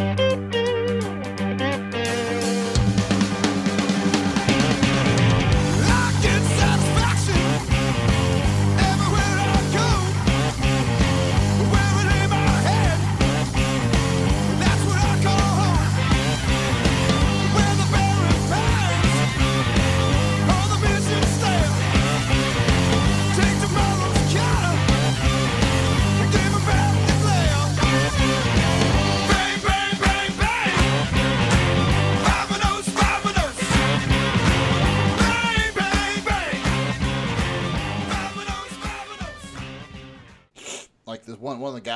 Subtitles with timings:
[0.00, 0.29] I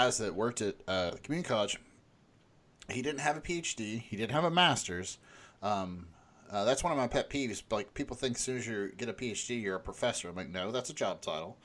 [0.05, 1.79] guys that worked at uh, community college.
[2.91, 4.03] He didn't have a PhD.
[4.03, 5.17] He didn't have a master's.
[5.62, 6.09] Um,
[6.51, 7.62] uh, that's one of my pet peeves.
[7.71, 10.29] Like people think as soon as you get a PhD, you're a professor.
[10.29, 11.57] I'm like, no, that's a job title.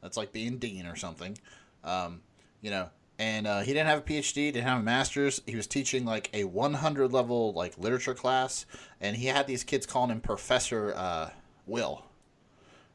[0.00, 1.36] That's like being dean or something.
[1.82, 2.20] Um,
[2.60, 2.90] you know.
[3.20, 5.42] And uh, he didn't have a PhD, didn't have a master's.
[5.44, 8.64] He was teaching like a 100 level like literature class,
[9.00, 11.30] and he had these kids calling him Professor uh,
[11.66, 12.04] Will.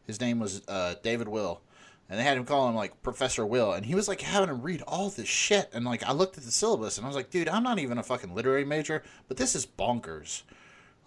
[0.08, 1.60] His name was uh, David Will,
[2.10, 4.62] and they had him call him like Professor Will, and he was like having him
[4.62, 5.70] read all this shit.
[5.74, 7.98] And like I looked at the syllabus, and I was like, dude, I'm not even
[7.98, 10.44] a fucking literary major, but this is bonkers.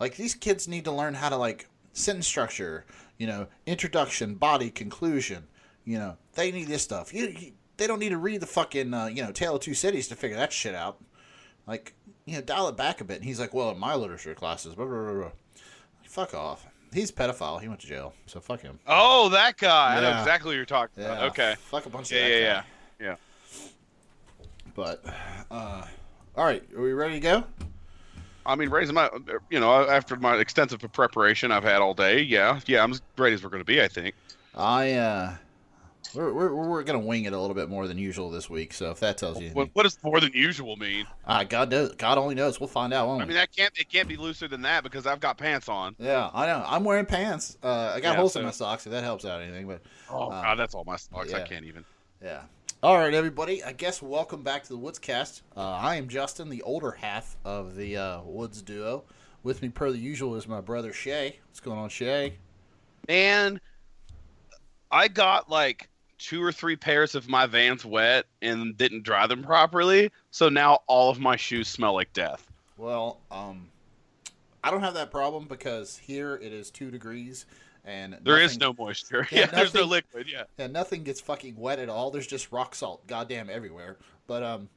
[0.00, 2.84] Like these kids need to learn how to like sentence structure,
[3.18, 5.46] you know, introduction, body, conclusion.
[5.84, 7.14] You know, they need this stuff.
[7.14, 9.74] You, you they don't need to read the fucking uh, you know Tale of Two
[9.74, 10.98] Cities to figure that shit out.
[11.66, 11.94] Like
[12.26, 13.16] you know, dial it back a bit.
[13.16, 15.30] And he's like, well, in my literature classes, blah, blah, blah, blah.
[16.02, 16.66] fuck off.
[16.96, 17.60] He's a pedophile.
[17.60, 18.78] He went to jail, so fuck him.
[18.86, 19.98] Oh, that guy.
[19.98, 21.24] I know exactly what you're talking Yeah, about.
[21.32, 21.54] Okay.
[21.70, 22.64] Fuck a bunch Yeah, of that yeah, guy.
[23.00, 23.06] yeah.
[23.06, 24.46] Yeah.
[24.74, 25.04] But,
[25.50, 25.84] uh,
[26.34, 27.44] all right, are we ready to go?
[28.46, 29.10] I mean, raising my,
[29.50, 33.34] you know, after my extensive preparation I've had all day, yeah, yeah, I'm as ready
[33.34, 34.14] as we're going to be, I think.
[34.54, 35.34] I, uh,
[36.16, 38.72] we're, we're, we're going to wing it a little bit more than usual this week.
[38.72, 41.06] So if that tells you What, what does more than usual mean?
[41.26, 42.58] uh, God knows, God only knows.
[42.58, 45.20] We'll find out, I mean, that can't, it can't be looser than that because I've
[45.20, 45.94] got pants on.
[45.98, 46.64] yeah, I know.
[46.66, 47.56] I'm wearing pants.
[47.62, 49.66] Uh, I got Yeah, holes in my socks if that helps out anything.
[49.66, 51.32] But Oh, Uh, God, that's all my socks.
[51.32, 51.84] I can't even.
[52.22, 52.42] yeah.
[52.82, 53.64] All right, everybody.
[53.64, 55.42] I guess welcome back to the Woods Cast.
[55.56, 59.04] Uh, I am Justin, the older half of the uh, Woods duo.
[59.42, 61.38] With me, per the usual, is my brother Shay.
[61.48, 62.34] What's going on, Shay?
[63.08, 63.60] Man,
[64.90, 65.88] I got like
[66.18, 70.10] two or three pairs of my Vans wet and didn't dry them properly.
[70.30, 72.50] So now all of my shoes smell like death.
[72.76, 73.68] Well, um,
[74.64, 77.46] I don't have that problem because here it is two degrees
[77.84, 79.28] and There is nothing- no moisture.
[79.30, 80.26] Yeah, Yeah, there's no liquid.
[80.30, 80.44] Yeah.
[80.58, 82.10] yeah, nothing gets fucking wet at all.
[82.10, 83.96] There's just rock salt, goddamn everywhere.
[84.26, 84.68] But um,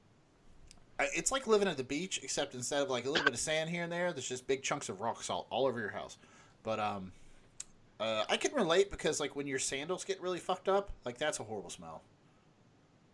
[1.00, 3.70] it's like living at the beach, except instead of like a little bit of sand
[3.70, 6.18] here and there, there's just big chunks of rock salt all over your house.
[6.64, 7.12] But um,
[8.00, 11.40] uh, I can relate because like when your sandals get really fucked up, like that's
[11.40, 12.02] a horrible smell.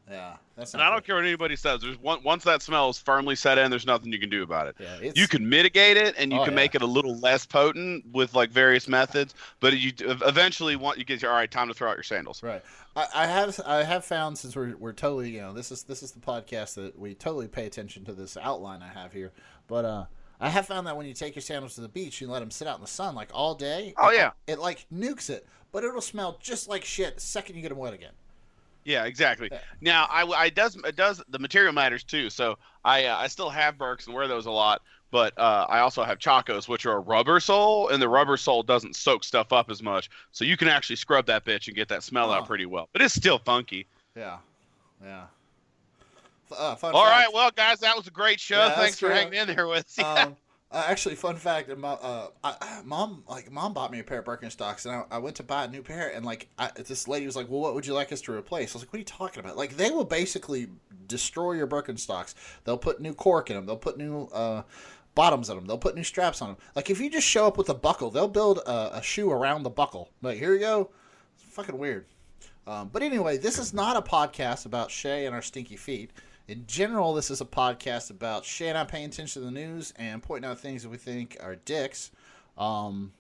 [0.08, 0.76] Yeah, that's.
[0.76, 1.06] And I don't good.
[1.08, 1.82] care what anybody says.
[1.82, 4.68] There's one, once that smell is firmly set in, there's nothing you can do about
[4.68, 4.76] it.
[4.80, 6.58] Yeah, You can mitigate it and you Oh, can yeah.
[6.58, 11.06] make it a little less potent with like various methods, but you eventually want you
[11.06, 12.44] get your all right time to throw out your sandals.
[12.44, 12.62] Right.
[12.96, 16.04] I, I have I have found since we're we're totally you know this is this
[16.04, 19.32] is the podcast that we totally pay attention to this outline I have here,
[19.68, 20.06] but uh
[20.40, 22.52] I have found that when you take your sandals to the beach and let them
[22.52, 24.32] sit out in the sun like all day, Oh, it- yeah.
[24.48, 27.78] it like nukes it, but it'll smell just like shit the second you get them
[27.78, 28.12] wet again.
[28.84, 29.50] Yeah, exactly.
[29.52, 29.60] Yeah.
[29.82, 32.30] Now, I, I does it does the material matters too.
[32.30, 35.80] So I uh, I still have Birks and wear those a lot, but uh, I
[35.80, 39.52] also have Chacos, which are a rubber sole, and the rubber sole doesn't soak stuff
[39.52, 42.34] up as much, so you can actually scrub that bitch and get that smell Oh.
[42.34, 42.88] out pretty well.
[42.94, 43.88] But it's still funky.
[44.16, 44.38] Yeah,
[45.04, 45.24] yeah.
[46.58, 48.58] Uh, fun All fact, right, well, guys, that was a great show.
[48.58, 50.00] Yeah, Thanks for hanging in there with us.
[50.00, 50.36] um,
[50.72, 54.26] uh, actually, fun fact: my, uh, I, mom, like, mom bought me a pair of
[54.26, 57.26] Birkenstocks, and I, I went to buy a new pair, and like, I, this lady
[57.26, 59.00] was like, "Well, what would you like us to replace?" I was like, "What are
[59.00, 60.68] you talking about?" Like, they will basically
[61.08, 62.34] destroy your Birkenstocks.
[62.64, 63.66] They'll put new cork in them.
[63.66, 64.64] They'll put new uh,
[65.14, 65.66] bottoms in them.
[65.66, 66.58] They'll put new straps on them.
[66.76, 69.64] Like, if you just show up with a buckle, they'll build a, a shoe around
[69.64, 70.10] the buckle.
[70.22, 70.90] Like, here you go.
[71.36, 72.06] It's fucking weird.
[72.68, 76.12] Um, but anyway, this is not a podcast about Shay and our stinky feet.
[76.48, 80.22] In general, this is a podcast about and I paying attention to the news and
[80.22, 82.12] pointing out things that we think are dicks.
[82.56, 83.14] Um,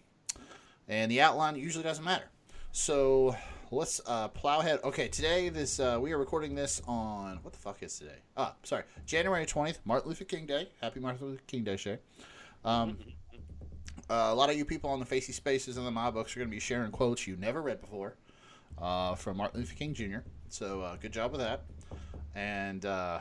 [0.88, 2.26] and the outline usually doesn't matter.
[2.72, 3.36] So
[3.72, 4.80] let's uh, plow ahead.
[4.84, 8.20] Okay, today this uh, we are recording this on what the fuck is today?
[8.38, 10.70] Ah, sorry, January twentieth, Martin Luther King Day.
[10.80, 11.98] Happy Martin Luther King Day, Shay.
[12.64, 12.96] Um,
[14.08, 16.42] uh, a lot of you people on the Facey Spaces and the My Books are
[16.42, 18.18] going to be sharing quotes you never read before
[18.78, 20.20] uh, from Martin Luther King Jr.
[20.50, 21.64] So uh, good job with that.
[22.36, 23.20] And uh,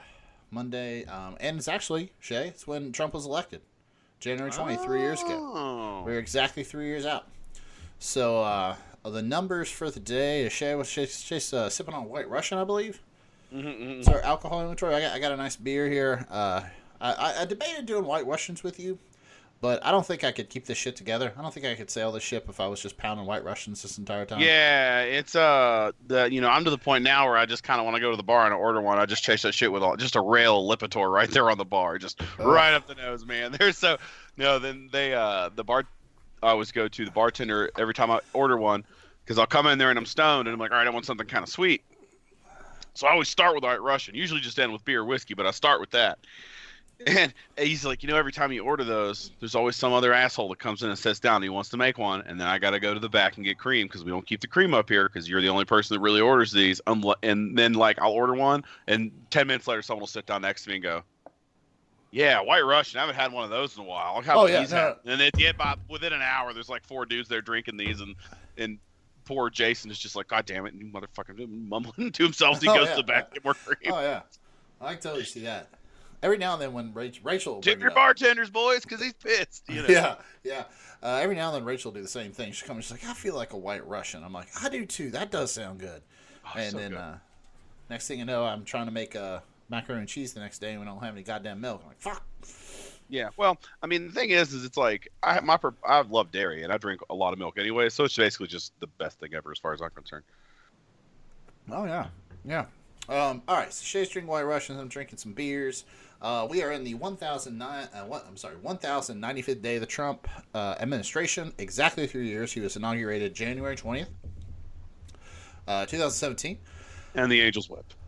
[0.51, 2.49] Monday, um, and it's actually Shay.
[2.49, 3.61] It's when Trump was elected,
[4.21, 5.53] January twenty, three years ago.
[5.55, 6.03] Oh.
[6.05, 7.27] We're exactly three years out.
[8.01, 8.75] So uh,
[9.05, 13.01] the numbers for the day Shay was Shay's uh, sipping on White Russian, I believe.
[13.55, 13.99] Mhm, mhm.
[14.01, 14.95] It's our alcohol inventory.
[14.95, 16.27] I got, I got a nice beer here.
[16.29, 16.63] Uh,
[17.01, 18.99] I, I, I debated doing White Russians with you,
[19.65, 21.33] but I don't think I could keep this shit together.
[21.39, 23.81] I don't think I could sail this ship if I was just pounding White Russians
[23.81, 24.41] this entire time.
[24.41, 27.81] Yeah, it's uh the you know I'm to the point now where I just kind
[27.81, 28.99] of want to go to the bar and order one.
[28.99, 31.65] I just chase that shit with all just a rail Lipitor right there on the
[31.65, 33.53] bar, just right up the nose, man.
[33.59, 33.97] They're so
[34.37, 34.59] no.
[34.59, 35.85] Then they uh the bar
[36.43, 38.85] I always go to the bartender every time I order one
[39.25, 41.07] because I'll come in there and I'm stoned and I'm like, all right, I want
[41.07, 41.83] something kind of sweet.
[42.93, 44.15] So I always start with White Russian.
[44.15, 46.19] Usually just end with beer or whiskey, but I start with that.
[47.07, 50.49] And he's like, you know, every time you order those, there's always some other asshole
[50.49, 51.37] that comes in and sits down.
[51.37, 53.37] And he wants to make one, and then I got to go to the back
[53.37, 55.67] and get cream because we don't keep the cream up here because you're the only
[55.67, 56.81] person that really orders these.
[56.87, 60.41] Um, and then like I'll order one, and ten minutes later, someone will sit down
[60.43, 61.03] next to me and go,
[62.11, 62.99] "Yeah, White Russian.
[62.99, 64.17] I haven't had one of those in a while.
[64.17, 64.77] Look how Oh, yeah, no.
[64.77, 68.01] had." And it, yeah, by within an hour, there's like four dudes there drinking these,
[68.01, 68.15] and
[68.57, 68.79] and
[69.27, 72.57] poor Jason is just like, "God damn it, you motherfucker!" mumbling to himself.
[72.57, 72.95] as He Oh, goes yeah.
[72.95, 73.93] to the back and get more cream.
[73.93, 74.23] Oh yeah,
[74.81, 75.69] I can totally see that.
[76.25, 79.63] Every now and then, when Rachel, Rachel Tip your up- bartenders, boys, because he's pissed.
[79.69, 79.89] You know?
[79.89, 80.65] Yeah, yeah.
[81.03, 82.51] Uh, every now and then, Rachel will do the same thing.
[82.53, 84.87] She'll come and she's like, "I feel like a White Russian." I'm like, "I do
[84.87, 85.11] too.
[85.11, 86.01] That does sound good."
[86.47, 86.99] Oh, and so then good.
[86.99, 87.15] uh,
[87.91, 90.71] next thing you know, I'm trying to make a macaroni and cheese the next day,
[90.71, 91.83] and we don't have any goddamn milk.
[91.83, 92.23] I'm like, "Fuck."
[93.11, 96.63] Yeah, well, I mean, the thing is, is it's like I my I love dairy
[96.65, 99.35] and I drink a lot of milk anyway, so it's basically just the best thing
[99.35, 100.25] ever as far as I'm concerned.
[101.71, 102.07] Oh yeah,
[102.47, 102.65] yeah.
[103.07, 104.81] Um, all right, so Shay's drinking White Russians.
[104.81, 105.85] I'm drinking some beers.
[106.25, 107.89] Uh, we are in the 1009.
[107.93, 111.53] Uh, what, I'm sorry, 1095th day of the Trump uh, administration.
[111.59, 112.51] Exactly three years.
[112.51, 114.07] He was inaugurated January 20th,
[115.69, 116.57] uh, 2017.
[117.15, 117.97] And the Angels wept.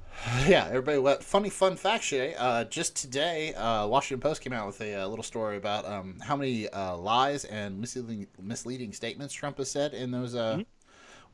[0.49, 0.97] Yeah, everybody.
[0.97, 2.35] What funny fun fact, Shay?
[2.39, 6.19] Uh, just today, uh, Washington Post came out with a, uh little story about um,
[6.23, 10.63] how many uh, lies and misleading, misleading statements Trump has said in those uh,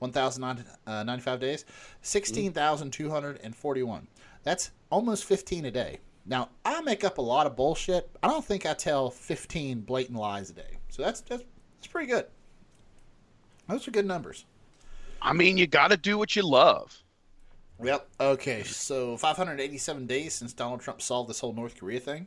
[0.01, 1.65] 1,095 days.
[2.01, 4.09] 16,241.
[4.43, 6.01] That's almost 15 a day.
[6.25, 8.09] Now, I make up a lot of bullshit.
[8.23, 10.79] I don't think I tell 15 blatant lies a day.
[10.89, 11.43] So that's that's,
[11.77, 12.27] that's pretty good.
[13.69, 14.45] Those are good numbers.
[15.21, 17.03] I mean, you got to do what you love.
[17.83, 18.09] Yep.
[18.21, 18.63] Okay.
[18.65, 22.27] So 587 days since Donald Trump solved this whole North Korea thing.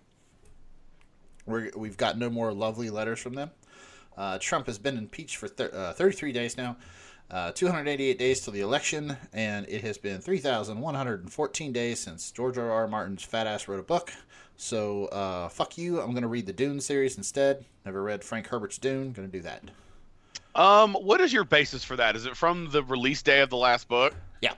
[1.46, 3.52] We're, we've got no more lovely letters from them.
[4.18, 6.78] Uh, Trump has been impeached for thir- uh, 33 days now.
[7.32, 12.72] Uh, 288 days till the election, and it has been 3,114 days since George R.
[12.72, 12.88] R.
[12.88, 14.14] Martin's fat ass wrote a book.
[14.58, 16.00] So, uh, fuck you.
[16.00, 17.66] I'm going to read the Dune series instead.
[17.84, 19.12] Never read Frank Herbert's Dune.
[19.12, 19.64] Going to do that.
[20.54, 22.16] Um, what is your basis for that?
[22.16, 24.14] Is it from the release day of the last book?
[24.42, 24.54] Yeah.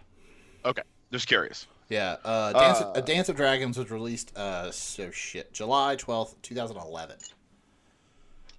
[0.65, 1.65] Okay, just curious.
[1.89, 6.35] Yeah, uh, Dance, Uh, uh, Dance of Dragons was released, uh, so shit, July 12th,
[6.41, 7.15] 2011.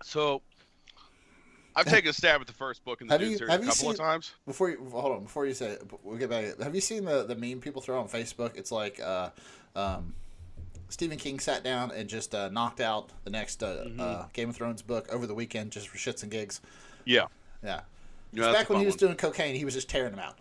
[0.03, 0.41] So,
[1.79, 3.63] I've taken a stab at the first book in the Have Dune you- series have
[3.63, 4.33] a couple of times.
[4.47, 6.59] Before you, hold on, before you say it, we'll get back.
[6.61, 8.57] Have you seen the, the meme people throw on Facebook?
[8.57, 9.31] It's like, uh,
[9.77, 10.15] um,
[10.91, 14.01] Stephen King sat down and just uh, knocked out the next uh, Mm-hmm.
[14.01, 16.61] uh, Game of Thrones book over the weekend just for shits and gigs.
[17.05, 17.27] Yeah.
[17.63, 17.81] Yeah.
[18.33, 18.99] Yeah, Back when he was one.
[18.99, 20.37] doing cocaine, he was just tearing them out.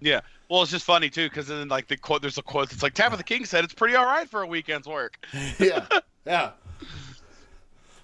[0.00, 0.20] Yeah.
[0.48, 2.94] Well, it's just funny too, because then like the quote, there's a quote that's like
[2.94, 5.24] Tabitha King said it's pretty all right for a weekend's work.
[5.60, 5.86] yeah,
[6.26, 6.50] yeah.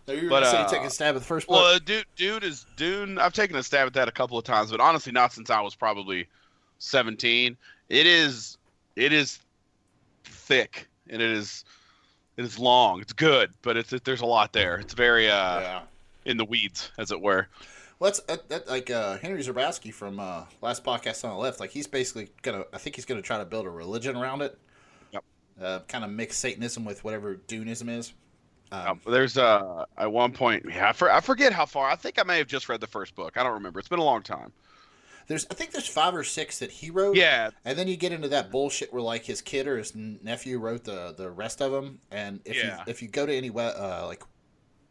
[0.06, 1.56] Now, you were But, uh, take a stab at the first book.
[1.56, 3.18] Well, uh, dude, dude is Dune.
[3.18, 5.60] I've taken a stab at that a couple of times, but honestly, not since I
[5.60, 6.28] was probably
[6.78, 7.56] seventeen.
[7.88, 8.58] It is,
[8.94, 9.38] it is
[10.24, 11.64] thick and it is,
[12.36, 13.00] it is long.
[13.00, 14.76] It's good, but it's there's a lot there.
[14.76, 15.80] It's very uh yeah.
[16.24, 17.48] in the weeds, as it were.
[17.98, 21.60] Well, that's that, that, like uh, Henry Zebrowski from uh, last podcast on the left.
[21.60, 22.64] Like he's basically gonna.
[22.72, 24.58] I think he's gonna try to build a religion around it.
[25.12, 25.24] Yep.
[25.60, 28.12] Uh, kind of mix Satanism with whatever Dunism is.
[28.72, 31.88] Um, Um, there's uh at one point, yeah, I, for, I forget how far.
[31.88, 33.36] I think I may have just read the first book.
[33.36, 33.78] I don't remember.
[33.78, 34.52] It's been a long time.
[35.28, 37.16] there's I think there's five or six that he wrote.
[37.16, 40.58] Yeah, And then you get into that bullshit where like his kid or his nephew
[40.58, 42.00] wrote the the rest of them.
[42.10, 42.78] And if Yeah.
[42.78, 44.22] you if you go to any web uh, like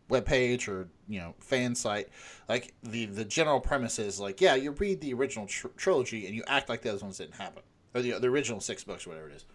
[0.07, 2.09] web page or you know fan site,
[2.47, 6.35] like the the general premise is like yeah you read the original tr- trilogy and
[6.35, 7.63] you act like those ones didn't happen
[7.93, 9.45] or the the original six books or whatever it is.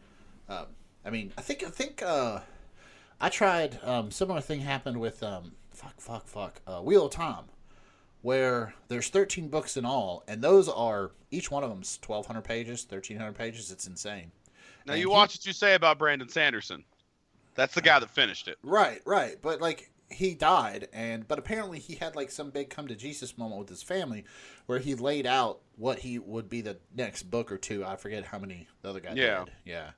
[0.49, 0.67] Um,
[1.05, 2.41] I mean I think I think uh,
[3.21, 7.45] I tried um, similar thing happened with um, fuck fuck fuck uh, Wheel of Time
[8.23, 12.85] where there's 13 books in all, and those are each one of them's 1,200 pages,
[12.87, 13.71] 1,300 pages.
[13.73, 14.31] It's insane.
[14.87, 16.85] Now And you he- watch what you say about Brandon Sanderson.
[17.55, 18.59] That's the guy that finished it.
[18.63, 19.37] Right, right.
[19.41, 23.39] But like he died, and but apparently he had like some big come to Jesus
[23.39, 24.25] moment with his family,
[24.67, 27.85] where he laid out what he would be the next book or two.
[27.87, 29.45] I forget how many the other guy Yeah.
[29.45, 29.53] did.
[29.65, 29.91] Yeah.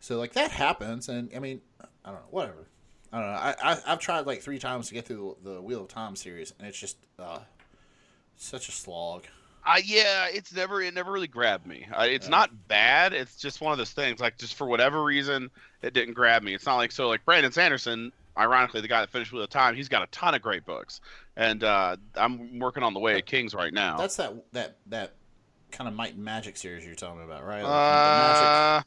[0.00, 1.60] So like that happens, and I mean,
[2.04, 2.66] I don't know, whatever.
[3.12, 3.32] I don't know.
[3.38, 6.52] I, I I've tried like three times to get through the Wheel of Time series,
[6.58, 7.40] and it's just uh,
[8.36, 9.24] such a slog.
[9.64, 11.86] I yeah, it's never it never really grabbed me.
[11.94, 12.30] I, it's Yeah.
[12.30, 13.12] not bad.
[13.12, 14.20] It's just one of those things.
[14.20, 15.50] Like just for whatever reason,
[15.82, 16.54] it didn't grab me.
[16.54, 18.12] It's not like so like Brandon Sanderson.
[18.38, 21.00] Ironically, the guy that finished with a time, he's got a ton of great books,
[21.36, 23.98] and uh, I'm working on the Way of Kings right now.
[23.98, 25.12] That's that that that
[25.72, 27.62] kind of Might Magic series you're talking about, right?
[27.62, 28.82] Like, the magic, uh,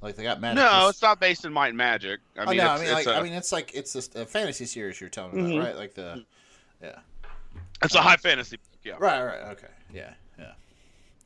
[0.00, 0.56] like they got magic.
[0.62, 2.20] no, it's not based in Might and Magic.
[2.38, 3.92] I oh mean, no, it's, I mean, it's like, a, I mean, it's like it's
[3.92, 5.64] this, a fantasy series you're telling me about, Mhm.
[5.64, 5.76] right?
[5.76, 6.24] Like the,
[6.82, 6.98] yeah,
[7.82, 8.56] it's a high fantasy.
[8.56, 8.94] book, Yeah.
[8.98, 10.52] right, right, okay, yeah, yeah.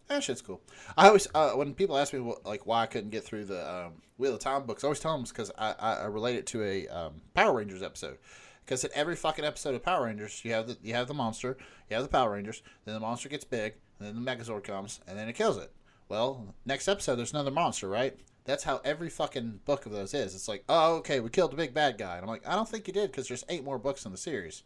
[0.08, 0.60] That shit's cool.
[0.96, 3.70] I always, uh, when people ask me what, like why I couldn't get through the
[3.70, 6.46] um, Wheel of Time books, I always tell them because I, I, I relate it
[6.48, 8.18] to a um, Power Rangers episode.
[8.64, 11.56] Because in every fucking episode of Power Rangers, you have the you have the monster,
[11.90, 15.00] you have the Power Rangers, then the monster gets big, and then the Megazord comes,
[15.08, 15.72] and then it kills it.
[16.08, 18.16] Well, next episode there's another monster, right?
[18.44, 20.34] That's how every fucking book of those is.
[20.34, 22.68] It's like, oh, okay, we killed the big bad guy, and I'm like, I don't
[22.68, 24.62] think you did because there's eight more books in the series.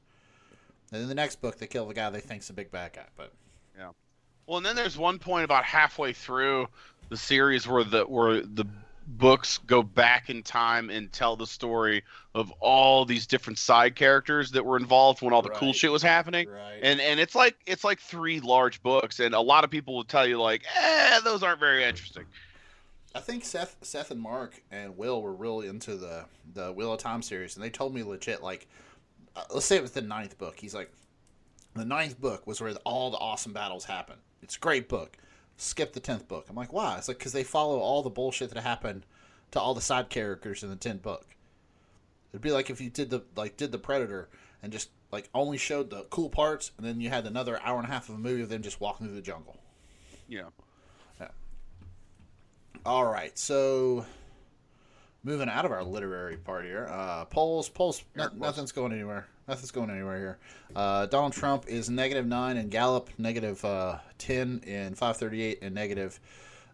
[0.93, 3.07] And then the next book, they kill the guy they think's the big bad guy,
[3.17, 3.33] but
[3.77, 3.91] yeah,
[4.47, 6.69] Well, and then there's one point about halfway through
[7.09, 8.67] the series where the where the
[9.07, 12.03] books go back in time and tell the story
[12.35, 16.03] of all these different side characters that were involved when all the cool shit was
[16.03, 16.49] happening.
[16.49, 16.81] right.
[16.83, 20.05] And and it's like it's like three large books, and a lot of people will
[20.05, 22.25] tell you like, eh, those aren't very interesting.
[23.17, 27.01] I think Seth, Seth and Mark and Will were really into the the Wheel of
[27.01, 28.69] Time series, and they told me legit like,
[29.35, 30.61] uh, let's say it was the ninth book.
[30.61, 30.93] He's like,
[31.75, 34.17] the ninth book was where all the awesome battles happen.
[34.43, 35.17] It's a great book.
[35.57, 36.47] Skip the tenth book.
[36.51, 36.99] I'm like, why?
[36.99, 39.07] It's like because they follow all the bullshit that happened
[39.53, 41.25] to all the side characters in the tenth book.
[42.33, 44.29] It'd be like if you did the like did the Predator
[44.63, 47.89] and just like only showed the cool parts, and then you had another hour and
[47.89, 49.57] a half of a movie of them just walking through the jungle.
[50.29, 50.49] Yeah.
[52.87, 54.07] All right, so
[55.25, 59.27] moving out of our literary part here, uh, polls, polls, no- nothing's going anywhere.
[59.49, 60.39] Nothing's going anywhere here.
[60.77, 65.59] Uh, Donald Trump is negative nine in Gallup, negative uh, ten in five thirty eight,
[65.63, 66.21] and negative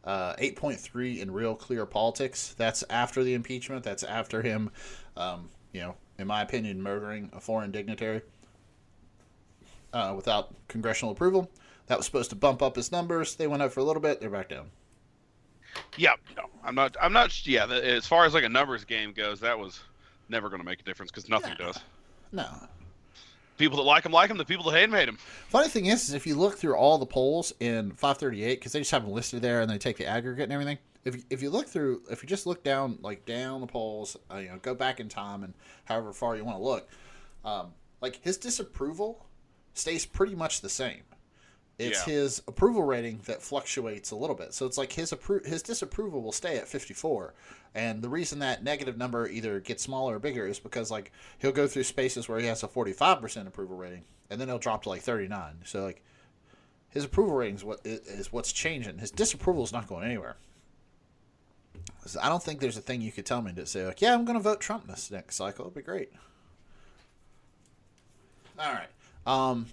[0.04, 2.54] uh, eight point three in Real Clear Politics.
[2.58, 3.82] That's after the impeachment.
[3.82, 4.70] That's after him,
[5.16, 8.20] um, you know, in my opinion, murdering a foreign dignitary
[9.94, 11.50] uh, without congressional approval.
[11.86, 13.34] That was supposed to bump up his numbers.
[13.34, 14.20] They went up for a little bit.
[14.20, 14.66] They're back down.
[15.96, 16.14] Yeah.
[16.36, 16.96] No, I'm not.
[17.00, 17.46] I'm not.
[17.46, 17.66] Yeah.
[17.66, 19.80] The, as far as like a numbers game goes, that was
[20.28, 21.66] never going to make a difference because nothing Yeah.
[21.66, 21.78] does.
[22.32, 22.48] No,
[23.58, 24.38] People that like him like him.
[24.38, 25.18] The people that hate him hate him.
[25.48, 28.78] Funny thing is, is if you look through all the polls in 538, because they
[28.80, 30.78] just have them listed there and they take the aggregate and everything.
[31.04, 34.16] If you, if you look through, if you just look down, like down the polls,
[34.32, 35.52] uh, you know, go back in time and
[35.84, 36.88] however far you want to look,
[37.44, 39.26] um, like his disapproval
[39.74, 41.02] stays pretty much the same.
[41.86, 42.14] It's Yeah.
[42.14, 44.54] his approval rating that fluctuates a little bit.
[44.54, 47.34] So it's like his appro- his disapproval will stay at 54.
[47.74, 51.52] And the reason that negative number either gets smaller or bigger is because like he'll
[51.52, 54.88] go through spaces where he has a 45% approval rating and then he'll drop to
[54.90, 55.60] like 39.
[55.64, 56.02] So like
[56.90, 58.98] his approval rating is what is what's changing.
[58.98, 60.36] His disapproval is not going anywhere.
[62.04, 64.12] So I don't think there's a thing you could tell me to say like, yeah,
[64.12, 65.64] I'm going to vote Trump this next cycle.
[65.64, 66.12] It'd be great.
[68.58, 68.88] All right.
[69.26, 69.66] Um,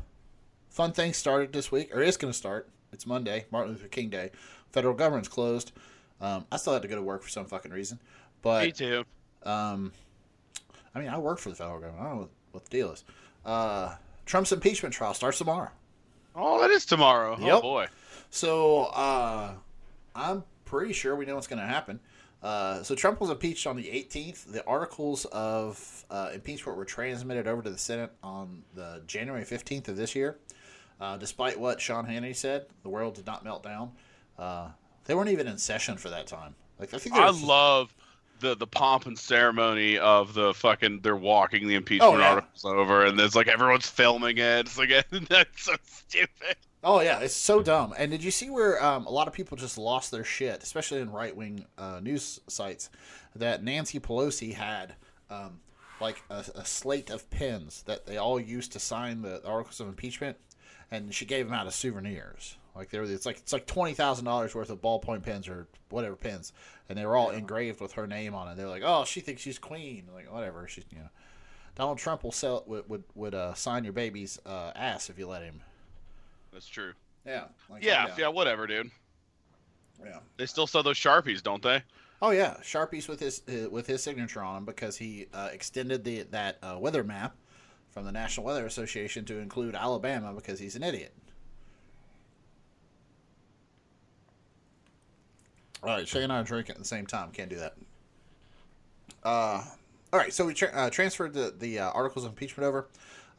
[0.79, 2.69] fun thing started this week, or is going to start.
[2.93, 4.31] It's Monday, Martin Luther King Day.
[4.71, 5.73] Federal government's closed.
[6.21, 8.05] Um, I still had to go to work for some fucking reason, Me
[8.41, 9.03] but too.
[9.43, 9.91] um,
[10.95, 12.01] I mean, I work for the federal government.
[12.01, 13.03] I don't know what, the deal is.
[13.45, 13.93] Uh,
[14.25, 15.67] Trump's impeachment trial starts tomorrow.
[16.33, 17.37] Oh, that is tomorrow.
[17.37, 17.87] Oh boy.
[18.29, 19.55] So uh,
[20.15, 21.99] I'm pretty sure we know what's going to happen.
[22.41, 24.45] Uh, so Trump was impeached on the 18th.
[24.45, 29.89] The articles of uh, impeachment were transmitted over to the Senate on the January 15th
[29.89, 30.37] of this year.
[30.99, 33.91] Uh, despite what Sean Hannity said, the world did not melt down.
[34.37, 34.69] Uh,
[35.05, 36.55] they weren't even in session for that time.
[36.79, 37.93] Like I think I love
[38.39, 42.29] the the pomp and ceremony of the fucking they're walking the impeachment Oh, yeah.
[42.29, 44.67] articles over, and there's like everyone's filming it.
[44.67, 44.89] It's like
[45.29, 46.55] that's so stupid.
[46.83, 47.93] Oh yeah, it's so dumb.
[47.97, 51.01] And did you see where um, a lot of people just lost their shit, especially
[51.01, 52.89] in right wing uh, news sites,
[53.35, 54.95] that Nancy Pelosi had
[55.29, 55.59] um,
[55.99, 59.89] like a, a slate of pens that they all used to sign the articles of
[59.89, 60.37] impeachment,
[60.91, 62.55] and she gave them out as souvenirs.
[62.75, 65.67] Like they were, it's like it's like twenty thousand dollars worth of ballpoint pens or
[65.89, 66.53] whatever pens,
[66.87, 68.55] and they were all engraved with her name on it.
[68.57, 70.05] They're like, oh, she thinks she's queen.
[70.13, 71.09] Like whatever, she's you know.
[71.75, 75.27] Donald Trump will sell would would, would uh, sign your baby's uh, ass if you
[75.27, 75.61] let him.
[76.53, 76.93] That's true.
[77.25, 77.45] Yeah.
[77.69, 78.35] Like, Yeah, calm yeah, down.
[78.35, 78.91] whatever, dude.
[80.03, 80.19] yeah.
[80.37, 81.83] They still sell those sharpies, don't they?
[82.21, 86.03] Oh yeah, sharpies with his uh, with his signature on them because he uh, extended
[86.03, 87.35] the that uh, weather map
[87.91, 91.13] from the National Weather Association to include Alabama because he's an idiot.
[95.81, 97.31] All right, Shay and I are drinking at the same time.
[97.31, 97.75] Can't do that.
[99.23, 99.63] Uh,
[100.11, 102.87] all right, so we tra- uh, transferred the the uh, articles of impeachment over.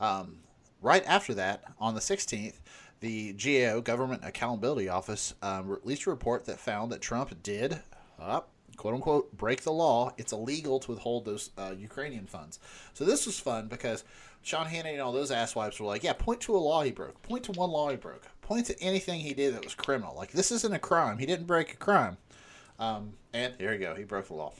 [0.00, 0.38] Um,
[0.80, 2.54] right after that, on the 16th,
[3.00, 7.80] the GAO, Government Accountability Office, um, released a report that found that Trump did,
[8.18, 8.40] uh,
[8.76, 10.12] quote unquote, break the law.
[10.16, 12.58] It's illegal to withhold those uh, Ukrainian funds.
[12.94, 14.04] So this was fun because
[14.42, 17.20] Sean Hannity and all those asswipes were like, yeah, point to a law he broke.
[17.22, 18.26] Point to one law he broke.
[18.40, 20.14] Point to anything he did that was criminal.
[20.16, 21.18] Like, this isn't a crime.
[21.18, 22.16] He didn't break a crime.
[22.78, 23.94] Um, and there you go.
[23.94, 24.52] He broke the law.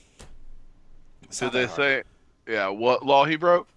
[1.23, 1.75] It's Did they hard.
[1.75, 2.03] say,
[2.47, 3.67] yeah, what law he broke?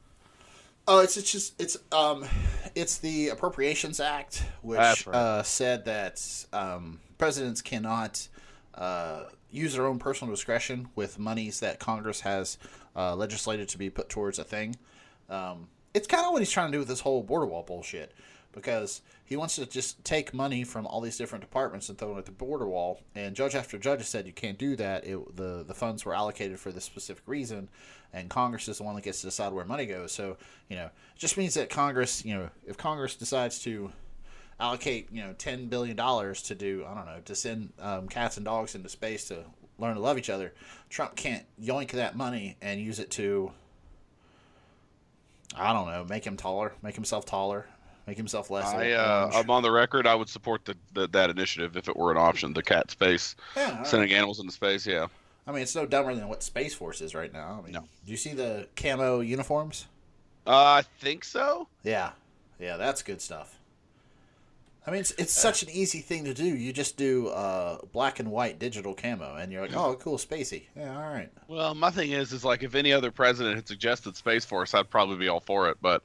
[0.87, 2.26] Oh, it's it's just it's um
[2.75, 5.06] it's the Appropriations Act, which right.
[5.08, 8.28] uh, said that um, presidents cannot
[8.75, 12.58] uh, use their own personal discretion with monies that Congress has
[12.94, 14.76] uh, legislated to be put towards a thing.
[15.30, 18.12] Um, it's kind of what he's trying to do with this whole border wall bullshit,
[18.52, 22.18] because he wants to just take money from all these different departments and throw it
[22.18, 23.00] at the border wall.
[23.14, 25.06] And judge after judge has said you can't do that.
[25.06, 27.68] It, the the funds were allocated for this specific reason,
[28.12, 30.12] and Congress is the one that gets to decide where money goes.
[30.12, 30.36] So
[30.68, 33.90] you know, it just means that Congress, you know, if Congress decides to
[34.60, 38.36] allocate, you know, ten billion dollars to do, I don't know, to send um, cats
[38.36, 39.44] and dogs into space to
[39.78, 40.52] learn to love each other,
[40.90, 43.50] Trump can't yoink that money and use it to,
[45.54, 47.66] I don't know, make him taller, make himself taller,
[48.06, 48.66] make himself less.
[48.66, 50.06] I, uh, I'm on the record.
[50.06, 52.52] I would support the, the that initiative if it were an option.
[52.52, 53.87] The cat space, yeah, all right.
[53.87, 54.87] sending animals into space.
[54.87, 55.06] Yeah.
[55.46, 57.58] I mean, it's no dumber than what Space Force is right now.
[57.58, 57.80] I mean, No.
[58.06, 59.87] do you see the camo uniforms?
[60.46, 61.68] Uh, I think so.
[61.82, 62.11] Yeah,
[62.58, 63.58] yeah, that's good stuff.
[64.86, 66.44] I mean, it's, it's such an easy thing to do.
[66.44, 70.64] You just do uh, black and white digital camo, and you're like, oh, cool, spacey.
[70.76, 71.30] Yeah, all right.
[71.48, 74.90] Well, my thing is, is like if any other president had suggested Space Force, I'd
[74.90, 75.78] probably be all for it.
[75.80, 76.04] But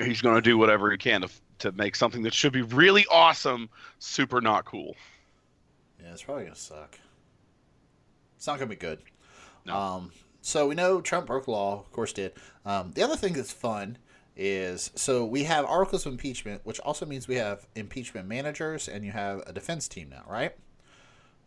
[0.00, 3.04] he's going to do whatever he can to to make something that should be really
[3.10, 4.94] awesome, super not cool.
[6.00, 6.98] Yeah, it's probably gonna suck.
[8.36, 9.00] It's not gonna be good.
[9.66, 9.76] No.
[9.76, 12.32] Um, so we know Trump broke law, of course did.
[12.64, 13.98] Um, the other thing that's fun
[14.38, 19.04] is so we have articles of impeachment, which also means we have impeachment managers, and
[19.04, 20.54] you have a defense team now, right?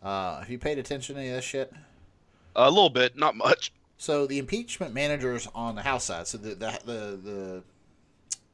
[0.03, 1.73] Uh, have you paid attention to any of this shit?
[2.55, 3.71] A little bit, not much.
[3.97, 7.63] So the impeachment managers on the House side, so the the the,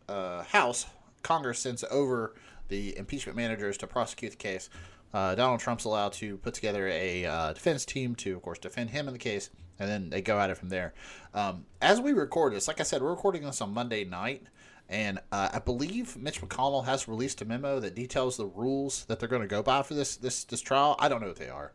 [0.08, 0.86] the uh, House
[1.24, 2.36] Congress sends over
[2.68, 4.70] the impeachment managers to prosecute the case.
[5.14, 8.90] Uh, Donald Trump's allowed to put together a uh, defense team to, of course, defend
[8.90, 10.94] him in the case, and then they go at it from there.
[11.34, 14.44] Um, as we record this, like I said, we're recording this on Monday night,
[14.90, 19.20] and uh, I believe Mitch McConnell has released a memo that details the rules that
[19.20, 20.96] they're going to go by for this this this trial.
[21.00, 21.74] I don't know what they are.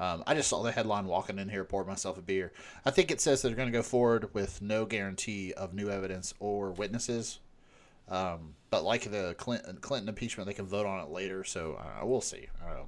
[0.00, 2.52] Um, I just saw the headline walking in here, poured myself a beer.
[2.84, 6.34] I think it says they're going to go forward with no guarantee of new evidence
[6.40, 7.38] or witnesses.
[8.08, 11.44] Um, but like the Clinton, Clinton impeachment, they can vote on it later.
[11.44, 12.48] So uh, we'll see.
[12.66, 12.82] I.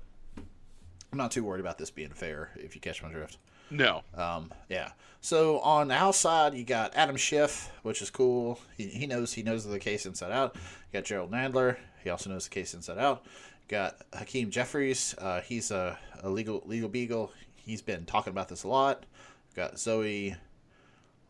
[1.14, 3.38] I'm not too worried about this being fair, if you catch my drift.
[3.74, 4.02] No.
[4.14, 4.92] Um, yeah.
[5.20, 8.60] So on the House side, you got Adam Schiff, which is cool.
[8.76, 10.54] He, he knows he knows the case inside out.
[10.54, 10.60] You
[11.00, 11.76] got Jerrold Nadler.
[12.02, 13.24] He also knows the case inside out.
[13.24, 15.14] You got Hakeem Jeffries.
[15.18, 17.32] Uh, he's a, a legal legal beagle.
[17.56, 19.06] He's been talking about this a lot.
[19.50, 20.36] You got Zoe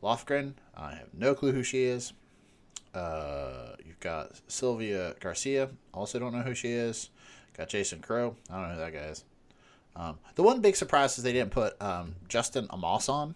[0.02, 0.54] Lofgren.
[0.76, 2.12] I have no clue who she is.
[2.92, 5.70] Uh, you've got Sylvia Garcia.
[5.94, 7.09] Also don't know who she is.
[7.57, 8.37] Got Jason Crow.
[8.50, 9.24] I don't know who that guy is.
[9.96, 13.35] Um, the one big surprise is they didn't put um, Justin Amash on.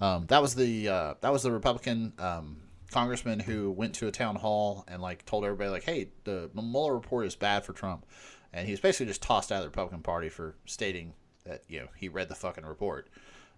[0.00, 2.56] Um, that was the uh, that was the Republican um,
[2.90, 6.94] congressman who went to a town hall and like told everybody like, "Hey, the Mueller
[6.94, 8.04] report is bad for Trump,"
[8.52, 11.14] and he was basically just tossed out of the Republican Party for stating
[11.44, 13.08] that you know he read the fucking report.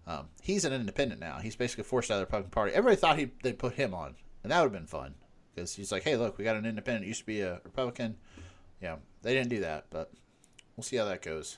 [0.05, 1.39] Um, he's an independent now.
[1.39, 2.73] He's basically forced out of the Republican Party.
[2.73, 5.15] Everybody thought he they'd put him on, and that would have been fun
[5.53, 7.07] because he's like, "Hey, look, we got an independent.
[7.07, 8.17] Used to be a Republican."
[8.81, 10.11] Yeah, they didn't do that, but
[10.75, 11.57] we'll see how that goes.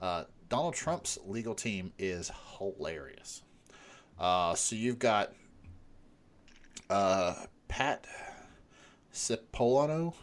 [0.00, 3.42] Uh, Donald Trump's legal team is hilarious.
[4.18, 5.32] Uh, so you've got
[6.90, 7.34] uh,
[7.68, 8.06] Pat
[9.12, 10.14] Cipollone.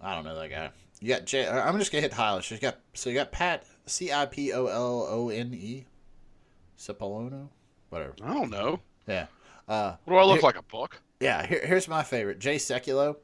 [0.00, 0.70] I don't know that guy.
[1.00, 1.46] You got J.
[1.48, 2.50] I'm just gonna hit highlights.
[2.50, 5.86] You got so you got Pat C I P O L O N E
[6.78, 7.48] Cipollone,
[7.90, 8.14] whatever.
[8.22, 8.80] I don't know.
[9.06, 9.26] Yeah.
[9.68, 10.56] Uh, What do I look Here- like?
[10.58, 11.00] A book?
[11.20, 13.16] yeah, here, here's my favorite, Jay Sekulow.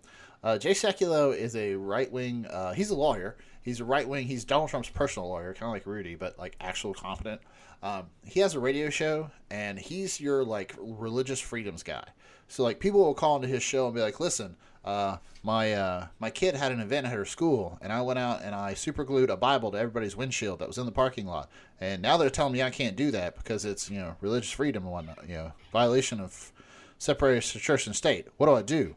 [0.43, 2.47] Uh, Jay Sekulow is a right wing.
[2.47, 3.37] Uh, he's a lawyer.
[3.63, 4.27] He's a right wing.
[4.27, 7.41] He's Donald Trump's personal lawyer, kind of like Rudy, but like actual competent.
[7.83, 12.05] Um, he has a radio show, and he's your like religious freedoms guy.
[12.49, 16.07] So like people will call into his show and be like, "Listen, uh, my uh,
[16.19, 19.05] my kid had an event at her school, and I went out and I super
[19.05, 22.31] glued a Bible to everybody's windshield that was in the parking lot, and now they're
[22.31, 25.35] telling me I can't do that because it's you know religious freedom and whatnot, you
[25.35, 26.53] know violation of
[26.99, 28.29] separation of church and state.
[28.37, 28.97] What do I do?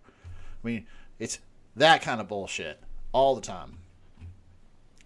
[0.64, 0.88] I mean,
[1.20, 1.40] it's
[1.76, 3.78] that kind of bullshit all the time.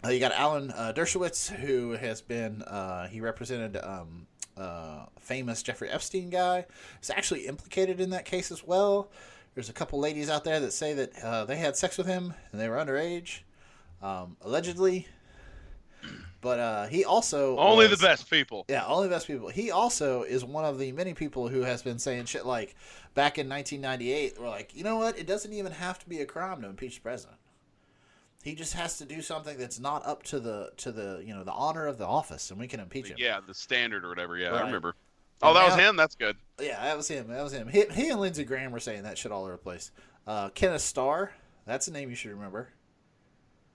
[0.05, 5.63] Uh, you got Alan uh, Dershowitz, who has been uh, he represented um, uh, famous
[5.63, 6.65] Jeffrey Epstein guy.
[7.01, 9.09] Is actually implicated in that case as well.
[9.55, 12.33] There's a couple ladies out there that say that uh, they had sex with him
[12.51, 13.39] and they were underage,
[14.03, 15.07] um, allegedly.
[16.39, 18.65] But uh, he also Only was- the best people.
[18.69, 19.49] Yeah, only the best people.
[19.49, 22.75] He also is one of the many people who has been saying shit like
[23.15, 24.39] back in 1998.
[24.39, 25.17] We're like, you know what?
[25.17, 27.37] It doesn't even have to be a crime to impeach the president.
[28.43, 31.43] He just has to do something that's not up to the to the you know
[31.43, 33.17] the honor of the office, and we can impeach him.
[33.19, 34.37] Yeah, the standard or whatever.
[34.37, 34.61] Yeah, Right.
[34.61, 34.95] I remember.
[35.41, 35.95] Oh, that was him.
[35.95, 36.35] That's good.
[36.59, 37.27] Yeah, that was him.
[37.27, 37.67] That was him.
[37.67, 39.91] He, he and Lindsey Graham were saying that shit all over the place.
[40.25, 41.31] Uh, Kenneth Starr,
[41.65, 42.69] that's a name you should remember.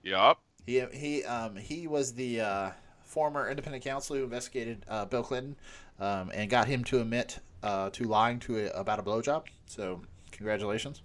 [0.03, 0.41] Yup.
[0.67, 2.71] He he um, he was the uh,
[3.05, 5.57] former independent counsel who investigated uh, Bill Clinton
[6.01, 9.45] um, and got him to admit uh, to lying to a, about a blowjob.
[9.67, 11.03] So congratulations,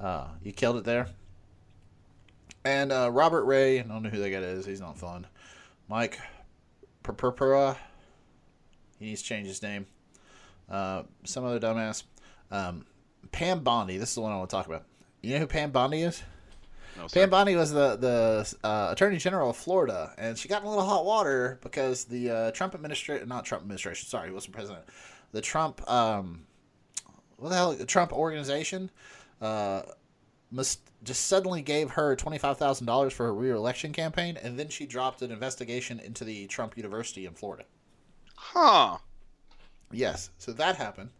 [0.00, 1.08] uh, you killed it there.
[2.64, 4.64] And uh, Robert Ray, I don't know who that guy is.
[4.64, 5.26] He's not fun.
[5.88, 6.18] Mike
[7.02, 7.76] Purpura,
[8.98, 9.86] he needs to change his name.
[10.70, 12.04] Uh, some other dumbass.
[12.50, 12.86] Um,
[13.32, 14.84] Pam Bondi, this is the one I want to talk about.
[15.20, 16.22] You know who Pam Bondi is?
[16.96, 17.06] No.
[17.08, 20.70] Pam Bondi was the the uh, Attorney General of Florida, and she got in a
[20.70, 24.84] little hot water because the uh, Trump administration, not Trump administration, sorry, he wasn't president.
[25.32, 26.46] The Trump, um,
[27.36, 28.90] what the hell, the Trump organization,
[29.42, 29.82] uh,
[30.54, 34.68] must just suddenly gave her twenty five thousand dollars for her reelection campaign, and then
[34.68, 37.64] she dropped an investigation into the Trump University in Florida.
[38.36, 38.98] Huh.
[39.90, 41.10] Yes, so that happened.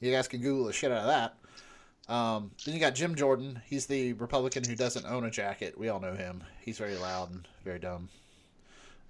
[0.00, 2.12] You guys can Google the shit out of that.
[2.12, 3.62] Um, then you got Jim Jordan.
[3.64, 5.78] He's the Republican who doesn't own a jacket.
[5.78, 6.44] We all know him.
[6.60, 8.08] He's very loud and very dumb.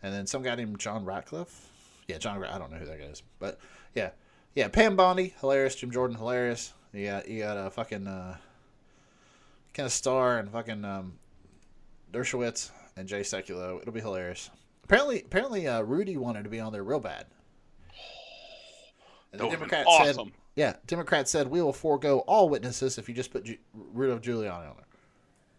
[0.02, 1.70] And then some guy named John Ratcliffe.
[2.06, 2.44] Yeah, John.
[2.44, 3.58] I don't know who that guy is, but
[3.94, 4.10] yeah,
[4.54, 4.68] yeah.
[4.68, 5.74] Pam Bondi, hilarious.
[5.74, 6.72] Jim Jordan, hilarious.
[6.92, 8.36] You got you got a fucking uh,
[9.74, 11.12] Kenneth Starr and fucking um,
[12.12, 13.80] Dershowitz and Jay Sekulow.
[13.80, 14.50] It'll be hilarious.
[14.84, 17.26] Apparently, apparently, uh, Rudy wanted to be on there real bad.
[19.32, 20.32] And the Democrats said, awesome.
[20.54, 24.70] "Yeah, Democrats said we will forego all witnesses if you just put Ju- Rudolph Giuliani
[24.70, 24.86] on there."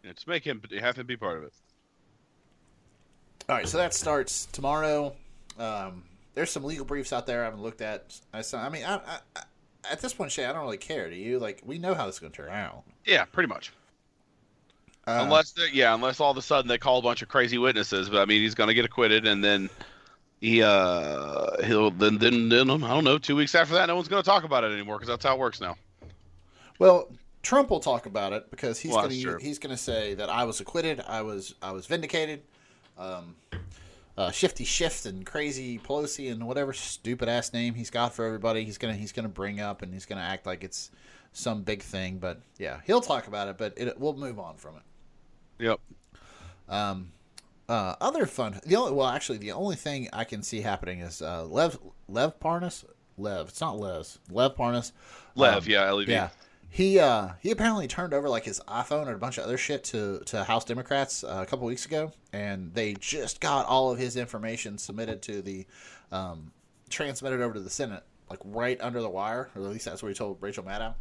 [0.03, 1.53] Yeah, just make him have him be part of it.
[3.49, 5.13] All right, so that starts tomorrow.
[5.59, 6.03] Um,
[6.35, 8.19] there's some legal briefs out there I haven't looked at.
[8.33, 9.43] I, saw, I mean, I, I, I,
[9.91, 11.09] at this point, Shay, I don't really care.
[11.09, 11.37] Do you?
[11.37, 12.83] Like, we know how this is going to turn out.
[13.05, 13.71] Yeah, pretty much.
[15.07, 17.57] Uh, unless they yeah, unless all of a sudden they call a bunch of crazy
[17.57, 18.09] witnesses.
[18.09, 19.69] But I mean, he's going to get acquitted, and then
[20.41, 23.17] he uh he'll then then then I don't know.
[23.17, 25.35] Two weeks after that, no one's going to talk about it anymore because that's how
[25.35, 25.75] it works now.
[26.79, 27.11] Well,
[27.43, 30.29] Trump will talk about it because he's Well, going to he's going to say that
[30.29, 32.41] I was acquitted, I was I was vindicated.
[32.97, 33.35] Um,
[34.17, 38.63] uh, shifty shift and crazy Pelosi and whatever stupid ass name he's got for everybody,
[38.63, 40.89] he's gonna he's gonna bring up and he's gonna act like it's
[41.33, 42.17] some big thing.
[42.17, 44.83] But yeah, he'll talk about it, but it, we'll move on from it.
[45.59, 45.79] Yep.
[46.69, 47.11] Um,
[47.67, 48.59] uh, other fun.
[48.65, 52.39] The only well, actually, the only thing I can see happening is uh, Lev Lev
[52.39, 52.85] Parnas.
[53.17, 54.19] Lev, it's not Les.
[54.29, 54.91] Lev Parnas.
[55.35, 56.09] Lev, Um, yeah, LEV.
[56.09, 56.29] yeah.
[56.69, 59.83] He uh he apparently turned over like his iPhone and a bunch of other shit
[59.85, 63.97] to to House Democrats uh, a couple weeks ago, and they just got all of
[63.97, 65.65] his information submitted to the
[66.11, 66.51] um
[66.89, 70.09] transmitted over to the Senate like right under the wire, or at least that's what
[70.09, 70.95] he told Rachel Maddow.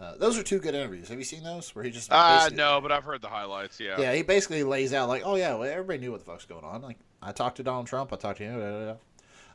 [0.00, 1.08] Uh, those are two good interviews.
[1.08, 1.74] Have you seen those?
[1.74, 3.78] Where he just Uh no, but I've heard the highlights.
[3.78, 4.00] Yeah.
[4.00, 6.64] yeah, he basically lays out like, oh yeah, well everybody knew what the fuck's going
[6.64, 6.80] on.
[6.80, 8.96] Like I talked to Donald Trump, I talked to him, da, da, da.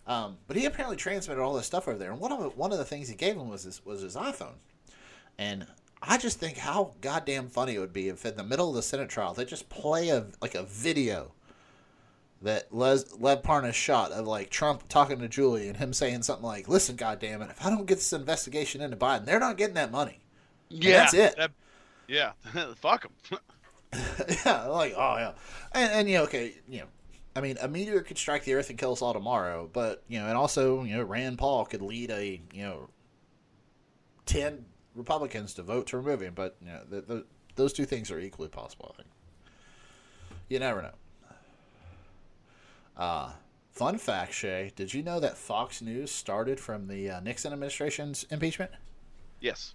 [0.08, 2.12] Um, but he apparently transmitted all this stuff over there.
[2.12, 4.16] And one of the, one of the things he gave him was his was his
[4.16, 4.58] iPhone.
[5.40, 5.66] And
[6.02, 8.84] I just think how goddamn funny it would be if in the middle of the
[8.84, 11.32] Senate trial they just play a like a video
[12.44, 16.68] that Les, Lev Parnas shot of like Trump talking to Giuliani him saying something like,
[16.68, 19.92] "Listen, goddamn it, if I don't get this investigation into Biden, they're not getting that
[19.92, 20.20] money."
[20.70, 20.98] Yeah.
[20.98, 21.36] that's it.
[21.38, 21.52] that-
[22.08, 22.32] yeah.
[22.76, 23.40] Fuck him.
[24.46, 25.32] yeah, like oh yeah,
[25.72, 26.86] and and you know, okay, you know,
[27.34, 30.20] I mean, a meteor could strike the Earth and kill us all tomorrow, but you
[30.20, 32.90] know, and also you know, Rand Paul could lead a you know,
[34.26, 37.26] ten Republicans to vote to remove him, but you know, the, the,
[37.56, 38.94] those two things are equally possible.
[38.94, 39.10] I think
[40.50, 40.92] you never know.
[42.98, 43.32] Uh
[43.72, 48.26] fun fact, Shay, did you know that Fox News started from the uh, Nixon administration's
[48.30, 48.72] impeachment?
[49.40, 49.74] yes.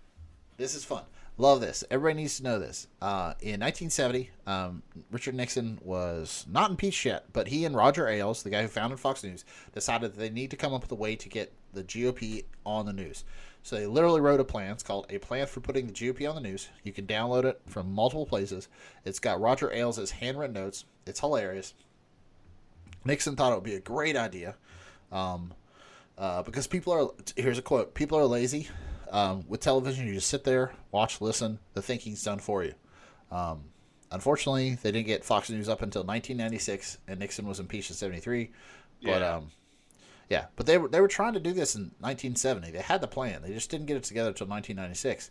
[0.60, 1.04] This is fun.
[1.38, 1.84] Love this.
[1.90, 2.86] Everybody needs to know this.
[3.00, 8.42] Uh, in 1970, um, Richard Nixon was not impeached yet, but he and Roger Ailes,
[8.42, 10.96] the guy who founded Fox News, decided that they need to come up with a
[10.96, 13.24] way to get the GOP on the news.
[13.62, 14.72] So they literally wrote a plan.
[14.72, 16.68] It's called A Plan for Putting the GOP on the News.
[16.84, 18.68] You can download it from multiple places.
[19.06, 20.84] It's got Roger Ailes' handwritten notes.
[21.06, 21.72] It's hilarious.
[23.06, 24.56] Nixon thought it would be a great idea
[25.10, 25.54] um,
[26.18, 27.08] uh, because people are.
[27.34, 28.68] Here's a quote: "People are lazy.
[29.10, 31.58] Um, with television, you just sit there, watch, listen.
[31.74, 32.74] The thinking's done for you."
[33.30, 33.64] Um,
[34.10, 38.50] unfortunately, they didn't get Fox News up until 1996, and Nixon was impeached in '73.
[39.02, 39.34] But Yeah.
[39.36, 39.50] um,
[40.28, 42.70] Yeah, but they were they were trying to do this in 1970.
[42.70, 43.42] They had the plan.
[43.42, 45.30] They just didn't get it together until 1996.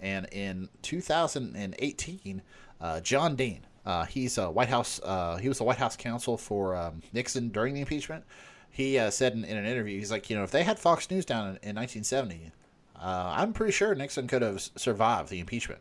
[0.00, 2.42] And in 2018,
[2.80, 5.00] uh, John Dean, uh, he's a White House.
[5.04, 8.24] Uh, he was the White House counsel for um, Nixon during the impeachment.
[8.70, 11.10] He uh, said in, in an interview, he's like, you know, if they had Fox
[11.10, 12.52] News down in, in 1970,
[13.00, 15.80] uh, I'm pretty sure Nixon could have survived the impeachment.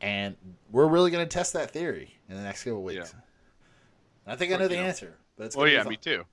[0.00, 0.36] And
[0.70, 3.14] we're really going to test that theory in the next couple of weeks.
[4.26, 4.82] I think I know the Yeah.
[4.82, 6.24] answer, but it's Well, yeah, me too.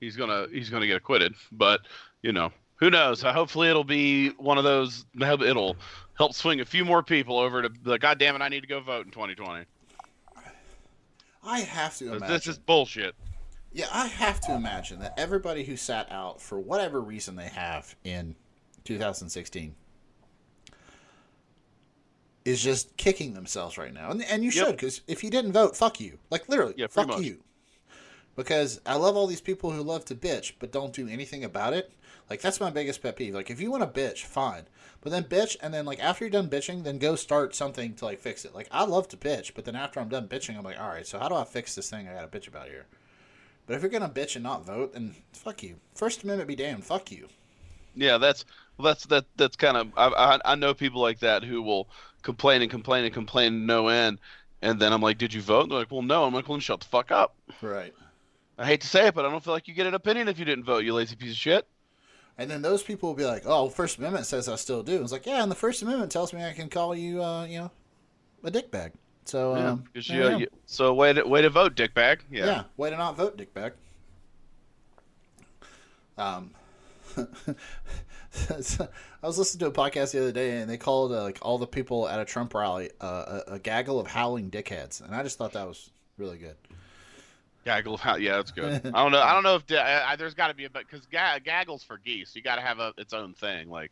[0.00, 1.80] He's gonna he's gonna get acquitted, but
[2.22, 3.24] you know who knows?
[3.24, 5.06] Uh, Hopefully, it'll be one of those.
[5.18, 5.76] It'll
[6.14, 7.98] help swing a few more people over to the.
[7.98, 8.42] God damn it!
[8.42, 9.64] I need to go vote in 2020.
[11.42, 12.28] I have to imagine.
[12.28, 13.14] This is bullshit.
[13.72, 17.94] Yeah, I have to imagine that everybody who sat out for whatever reason they have
[18.04, 18.34] in
[18.86, 19.74] 2016
[22.44, 24.10] is just kicking themselves right now.
[24.10, 24.66] And, and you Yep.
[24.66, 26.18] should, because if you didn't vote, fuck you.
[26.30, 27.16] Like, literally, Yeah, fuck much.
[27.16, 27.42] you.
[28.36, 31.74] Because I love all these people who love to bitch but don't do anything about
[31.74, 31.92] it.
[32.30, 33.34] Like, that's my biggest pet peeve.
[33.34, 34.64] Like, if you want to bitch, fine.
[35.00, 38.04] But then bitch, and then, like, after you're done bitching, then go start something to,
[38.04, 38.54] like, fix it.
[38.54, 41.06] Like, I love to bitch, but then after I'm done bitching, I'm like, all right,
[41.06, 42.86] so how do I fix this thing I got to bitch about here?
[43.66, 45.76] But if you're gonna bitch and not vote, then fuck you.
[45.94, 46.84] First Amendment be damned.
[46.84, 47.28] Fuck you.
[47.94, 48.44] Yeah, that's
[48.84, 51.88] that's that that's kind of I, I I know people like that who will
[52.22, 54.18] complain and complain and complain no end,
[54.62, 55.62] and then I'm like, did you vote?
[55.62, 56.24] And they're like, well, no.
[56.24, 57.34] I'm like, well, shut the fuck up.
[57.62, 57.94] Right.
[58.58, 60.38] I hate to say it, but I don't feel like you get an opinion if
[60.38, 60.78] you didn't vote.
[60.84, 61.66] You lazy piece of shit.
[62.38, 65.12] And then those people will be like, "Oh, First Amendment says I still do." It's
[65.12, 67.70] like, yeah, and the First Amendment tells me I can call you, uh, you know,
[68.44, 68.92] a dickbag.
[69.24, 72.20] So, Yeah, um, you- you you- so way to way to vote, dickbag.
[72.30, 72.46] yeah.
[72.46, 72.64] Yeah.
[72.76, 73.72] way to not vote, dickbag.
[76.18, 76.50] Um,
[78.50, 81.58] I was listening to a podcast the other day, and they called uh, like all
[81.58, 85.22] the people at a Trump rally uh, a, a gaggle of howling dickheads, and I
[85.22, 86.56] just thought that was really good.
[87.64, 88.72] Gaggle, how- yeah, that's good.
[88.94, 89.20] I don't know.
[89.20, 91.82] I don't know if I, I, there's got to be a but because ga- gaggles
[91.82, 92.36] for geese.
[92.36, 93.68] You got to have a its own thing.
[93.68, 93.90] Like,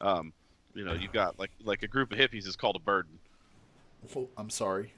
[0.00, 0.32] um,
[0.74, 3.18] you know, you've got like like a group of hippies is called a burden.
[4.14, 4.92] Oh, I'm sorry.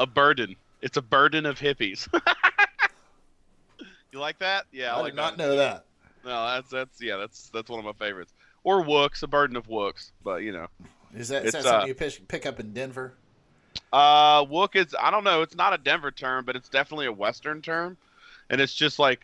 [0.00, 0.56] A burden.
[0.82, 2.08] It's a burden of hippies.
[4.12, 4.64] you like that?
[4.72, 5.42] Yeah, I, I like did not that.
[5.48, 5.84] know that.
[6.24, 8.32] No, that's that's yeah, that's that's one of my favorites.
[8.64, 10.12] Or wooks, a burden of wooks.
[10.24, 10.66] But you know,
[11.14, 13.14] Is that, is that something uh, you pick, pick up in Denver?
[13.92, 15.42] uh, wook is I don't know.
[15.42, 17.96] It's not a Denver term, but it's definitely a Western term,
[18.50, 19.20] and it's just like,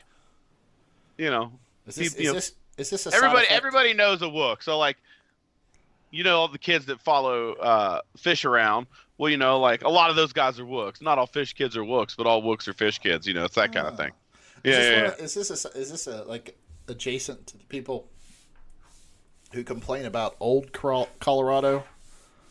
[1.19, 1.53] you know,
[1.87, 4.63] Is this, you is know, this, is this a everybody everybody knows a wook.
[4.63, 4.97] So like,
[6.11, 8.87] you know, all the kids that follow uh, Phish around.
[9.19, 11.01] Well, you know, like a lot of those guys are wooks.
[11.01, 13.27] Not all Phish kids are wooks, but all wooks are Phish kids.
[13.27, 13.97] You know, it's that kind of Oh.
[13.97, 14.11] thing.
[14.65, 15.05] Is Yeah, yeah, yeah.
[15.13, 16.57] of- is this a, is this a like
[16.88, 18.09] adjacent to the people
[19.53, 21.85] who complain about old Colorado?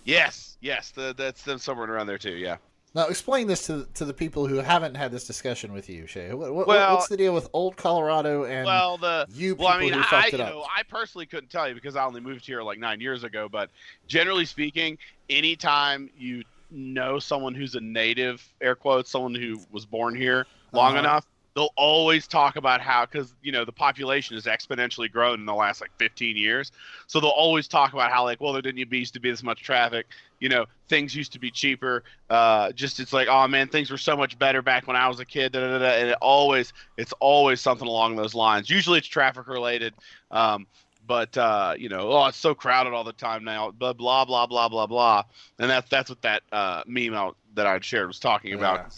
[0.05, 2.35] Yes, yes, the, that's them somewhere around there too.
[2.35, 2.57] Yeah.
[2.95, 6.31] Now explain this to to the people who haven't had this discussion with you, Shay.
[6.33, 9.79] What, what, Well- what's the deal with old Colorado and Well, the you well, I
[9.79, 10.49] people mean, who I, fucked you it up?
[10.53, 13.49] know, I personally couldn't tell you because I only moved here like nine years ago.
[13.51, 13.71] But
[14.07, 14.97] generally speaking,
[15.29, 20.91] anytime you know someone who's a native, air quotes, someone who was born here long
[20.91, 20.99] Uh-huh.
[20.99, 25.45] enough, they'll always talk about how because you know the population has exponentially grown in
[25.45, 26.71] the last like 15 years.
[27.07, 29.61] So they'll always talk about how like, well, there didn't used to be this much
[29.61, 30.07] traffic.
[30.39, 32.03] You know, things used to be cheaper.
[32.29, 35.19] Uh, just it's like, oh man, things were so much better back when I was
[35.19, 35.51] a kid.
[35.51, 35.85] Da, da, da.
[35.85, 38.69] And it always, it's always something along those lines.
[38.69, 39.93] Usually it's traffic related.
[40.31, 40.67] Um,
[41.05, 43.71] but uh, you know, oh, it's so crowded all the time now.
[43.71, 45.23] Blah blah blah blah blah blah.
[45.59, 48.95] And that's that's what that uh, meme out that I'd shared was talking about.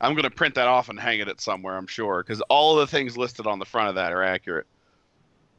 [0.00, 1.76] I'm gonna print that off and hang it at somewhere.
[1.76, 4.66] I'm sure because all of the things listed on the front of that are accurate.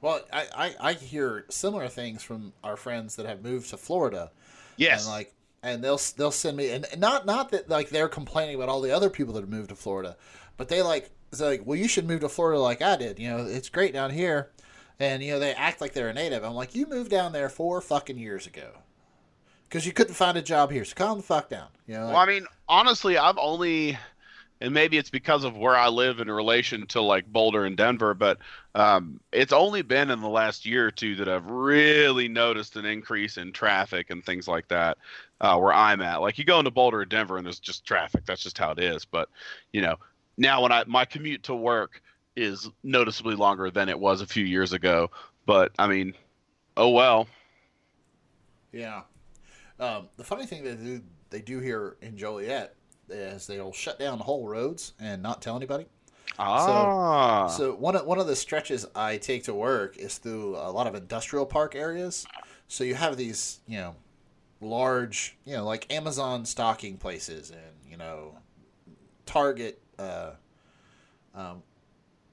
[0.01, 4.31] Well, I, I I hear similar things from our friends that have moved to Florida.
[4.77, 5.05] Yes.
[5.05, 8.69] and like and they'll they'll send me and not not that like they're complaining about
[8.69, 10.15] all the other people that have moved to Florida,
[10.55, 13.19] but they like it's like well you should move to Florida like I did.
[13.19, 14.51] You know it's great down here,
[14.99, 16.43] and you know they act like they're a native.
[16.45, 18.71] I'm like you moved down there four fucking years ago,
[19.67, 20.85] because you couldn't find a job here.
[20.85, 21.67] So calm the fuck down.
[21.87, 22.07] You know.
[22.07, 23.97] Well, I mean, honestly, I've only,
[24.61, 28.13] and maybe it's because of where I live in relation to like Boulder and Denver,
[28.13, 28.39] but
[28.75, 32.85] um, it's only been in the last year or two that I've really noticed an
[32.85, 34.97] increase in traffic and things like that
[35.39, 36.21] uh, where I'm at.
[36.21, 38.25] Like you go into Boulder or Denver and there's just traffic.
[38.25, 39.05] That's just how it is.
[39.05, 39.29] But
[39.71, 39.95] you know,
[40.37, 42.01] now when I my commute to work
[42.35, 45.09] is noticeably longer than it was a few years ago.
[45.45, 46.13] But I mean,
[46.75, 47.27] oh well.
[48.73, 49.01] Yeah.
[49.79, 52.75] Um, the funny thing they do they do here in Joliet
[53.11, 55.87] is they'll shut down whole roads and not tell anybody.
[56.37, 57.47] Ah.
[57.47, 60.87] So one of, one of the stretches I take to work is through a lot
[60.87, 62.25] of industrial park areas.
[62.67, 63.95] So you have these, you know,
[64.61, 68.37] large, you know, like Amazon stocking places and you know,
[69.25, 70.31] Target, uh,
[71.35, 71.63] um,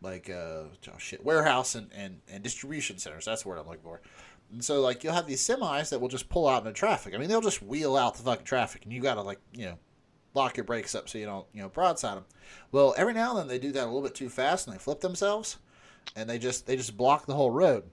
[0.02, 3.24] like uh, oh shit, warehouse and, and, and distribution centers.
[3.24, 4.00] That's the word I'm looking for.
[4.52, 7.14] And so like you'll have these semis that will just pull out into traffic.
[7.14, 9.78] I mean, they'll just wheel out the fucking traffic, and you gotta like you know
[10.37, 12.25] lock your brakes up so you don't you know broadside them.
[12.70, 14.79] Well, every now and then they do that a little bit too fast and they
[14.79, 15.57] flip themselves,
[16.14, 17.85] and they just they just block the whole road.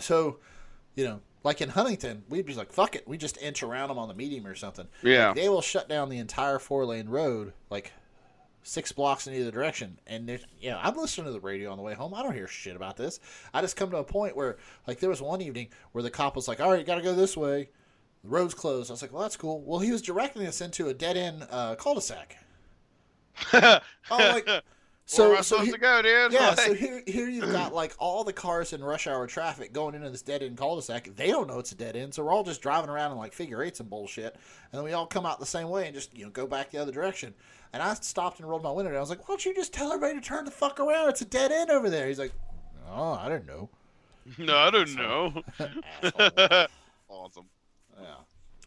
[0.00, 0.38] So,
[0.94, 3.98] you know, like in Huntington, we'd be like, fuck it, we just inch around them
[3.98, 4.86] on the medium or something.
[5.02, 5.28] Yeah.
[5.28, 7.92] Like, they will shut down the entire four lane road, like
[8.62, 9.98] six blocks in either direction.
[10.06, 12.14] And there's, you know, I'm listening to the radio on the way home.
[12.14, 13.18] I don't hear shit about this.
[13.54, 16.36] I just come to a point where, like, there was one evening where the cop
[16.36, 17.70] was like, all right, you got to go this way.
[18.24, 18.90] The road's closed.
[18.90, 19.60] I was like, well, that's cool.
[19.62, 22.36] Well, he was directing us into a dead end uh, cul-de-sac.
[23.52, 24.48] I'm like,
[25.06, 26.32] So, Where am so, so supposed he- to go, dude?
[26.32, 29.72] yeah, Like- so here, here you've got like all the cars in rush hour traffic
[29.72, 31.10] going into this dead end cul-de-sac.
[31.16, 33.32] They don't know it's a dead end, so we're all just driving around in like
[33.32, 36.14] figure eights and bullshit, and then we all come out the same way and just
[36.16, 37.32] you know go back the other direction.
[37.72, 38.98] And I stopped and rolled my window down.
[38.98, 41.08] I was like, "Why don't you just tell everybody to turn the fuck around?
[41.10, 42.32] It's a dead end over there." He's like,
[42.90, 43.68] "Oh, I don't know."
[44.38, 45.42] no, I don't know.
[47.10, 47.46] Awesome.
[48.00, 48.14] Yeah.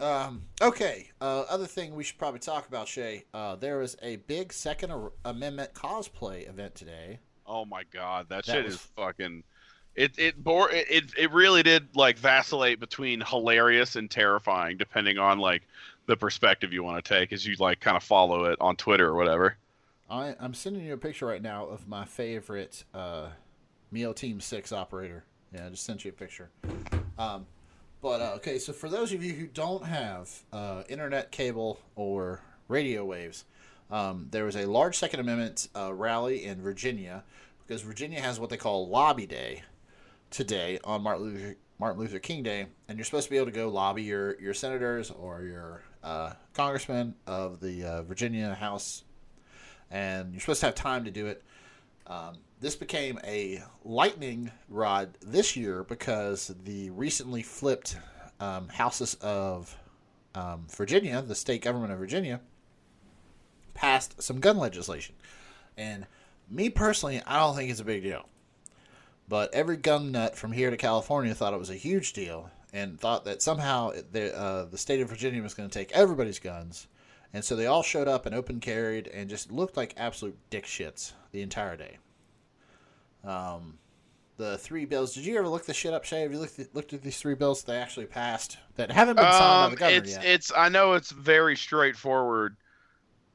[0.06, 1.10] Um, okay.
[1.22, 3.26] Uh, other thing we should probably talk about, Shay.
[3.34, 4.94] Uh, there was a big Second
[5.26, 7.20] Amendment cosplay event today.
[7.46, 9.44] Oh my god, that, That shit was- is fucking.
[9.94, 15.38] It it bore it, it really did like vacillate between hilarious and terrifying, depending on
[15.38, 15.64] like
[16.06, 19.06] the perspective you want to take as you like kind of follow it on Twitter
[19.08, 19.58] or whatever.
[20.10, 23.28] I, I'm sending you a picture right now of my favorite uh,
[23.92, 25.26] Meal Team 6 operator.
[25.54, 26.50] Yeah, I just sent you a picture.
[27.18, 27.46] Um,
[28.02, 32.42] but, uh, okay, so for those of you who don't have uh, internet cable or
[32.68, 33.46] radio waves,
[33.90, 37.24] um, there was a large Second Amendment uh, rally in Virginia
[37.66, 39.64] because Virginia has what they call Lobby Day
[40.30, 43.52] today on Martin Luther, Martin Luther King Day, and you're supposed to be able to
[43.52, 49.04] go lobby your, your senators or your uh, congressmen of the uh, Virginia House
[49.92, 51.44] and you're supposed to have time to do it.
[52.08, 57.98] Um, this became a lightning rod this year because the recently flipped
[58.40, 59.76] um, houses of
[60.36, 62.40] um, Virginia, the state government of Virginia,
[63.74, 65.16] passed some gun legislation.
[65.76, 66.06] And
[66.50, 68.28] me personally, I don't think it's a big deal.
[69.28, 73.00] But every gun nut from here to California thought it was a huge deal and
[73.00, 76.86] thought that somehow the, uh, the state of Virginia was going to take everybody's guns.
[77.34, 80.66] And so they all showed up and open carried and just looked like absolute dick
[80.66, 81.98] shits the entire day.
[83.24, 83.78] Um,
[84.38, 85.14] the three bills.
[85.14, 86.22] Did you ever look the shit up, Shay?
[86.22, 89.18] Have you looked at, looked at these three bills that they actually passed that haven't
[89.18, 90.26] been signed by Um, the governor it's yet?
[90.26, 92.58] it's I know it's very straightforward.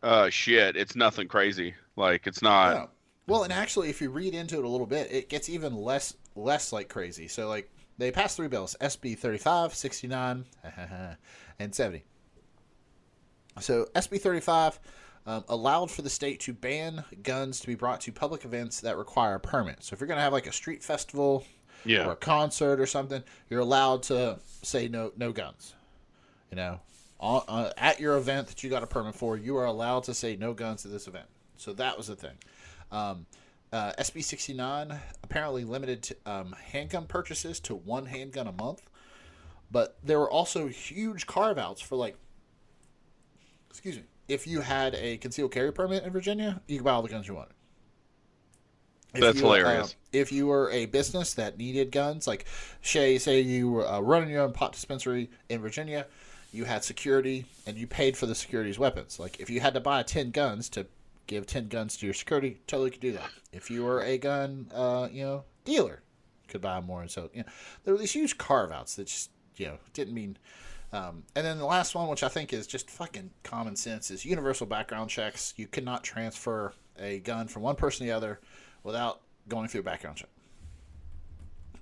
[0.03, 1.75] Uh, shit, it's nothing crazy.
[1.97, 2.75] Like it's not.
[2.75, 2.87] Yeah.
[3.29, 6.15] Well, and actually, if you read into it a little bit, it gets even less
[6.35, 7.27] less like crazy.
[7.29, 10.45] So, like, they passed three bills: SB 35, 69,
[11.59, 12.05] and 70.
[13.61, 14.79] So, SB 35
[15.27, 18.97] um, allowed for the state to ban guns to be brought to public events that
[18.97, 19.83] require a permit.
[19.83, 21.45] So, if you're going to have like a street festival
[21.85, 22.07] yeah.
[22.07, 25.75] or a concert or something, you're allowed to say no no guns.
[26.51, 26.81] You know,
[27.19, 30.15] on, uh, at your event that you got a permit for, you are allowed to
[30.15, 31.27] say no guns at this event.
[31.57, 32.37] So that was the thing.
[32.93, 33.27] Um,
[33.73, 38.83] uh, SB 69 apparently limited to, um, handgun purchases to one handgun a month,
[39.71, 42.17] but there were also huge carve outs for like,
[43.69, 47.03] excuse me, if you had a concealed carry permit in Virginia, you could buy all
[47.03, 47.53] the guns you wanted.
[49.15, 49.97] If That's you, uh, hilarious.
[50.13, 52.45] if you were a business that needed guns, like
[52.83, 56.07] Shay, say you were uh, running your own pot dispensary in Virginia,
[56.53, 59.19] you had security and you paid for the security's weapons.
[59.19, 60.87] Like if you had to buy 10 guns to
[61.27, 63.31] give 10 guns to your security, totally could do that.
[63.53, 66.03] If you were a gun, uh, you know, dealer,
[66.49, 67.03] could buy more.
[67.03, 67.49] And so, you know,
[67.85, 70.37] there were these huge carve outs that just, you know, didn't mean.
[70.93, 74.25] Um, and then the last one, which I think is just fucking common sense, is
[74.25, 75.53] universal background checks.
[75.57, 78.41] You cannot transfer a gun from one person to the other
[78.83, 80.29] without going through a background check.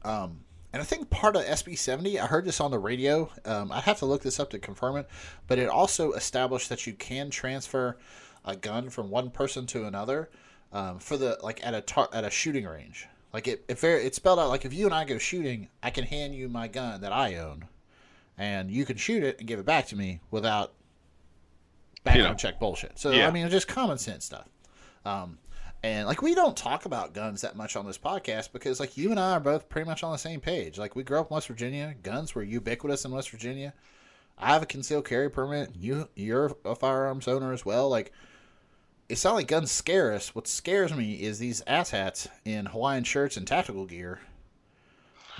[0.04, 0.40] Um,
[0.72, 3.30] and I think part of SB 70, I heard this on the radio.
[3.44, 5.08] Um, I have to look this up to confirm it,
[5.46, 7.96] but it also established that you can transfer
[8.44, 10.30] a gun from one person to another
[10.72, 13.06] um, for the like at a tar- at a shooting range.
[13.32, 16.04] Like it, it it's spelled out like if you and I go shooting, I can
[16.04, 17.66] hand you my gun that I own,
[18.38, 20.72] and you can shoot it and give it back to me without
[22.04, 22.36] background know.
[22.36, 22.98] check bullshit.
[22.98, 23.28] So Yeah.
[23.28, 24.46] I mean, it's just common sense stuff.
[25.04, 25.38] Um,
[25.82, 29.10] and like we don't talk about guns that much on this podcast because like you
[29.10, 30.78] and I are both pretty much on the same page.
[30.78, 33.74] Like we grew up in West Virginia, guns were ubiquitous in West Virginia.
[34.38, 35.70] I have a concealed carry permit.
[35.78, 37.88] You you're a firearms owner as well.
[37.90, 38.12] Like
[39.10, 40.34] it's not like guns scare us.
[40.34, 44.20] What scares me is these asshats in Hawaiian shirts and tactical gear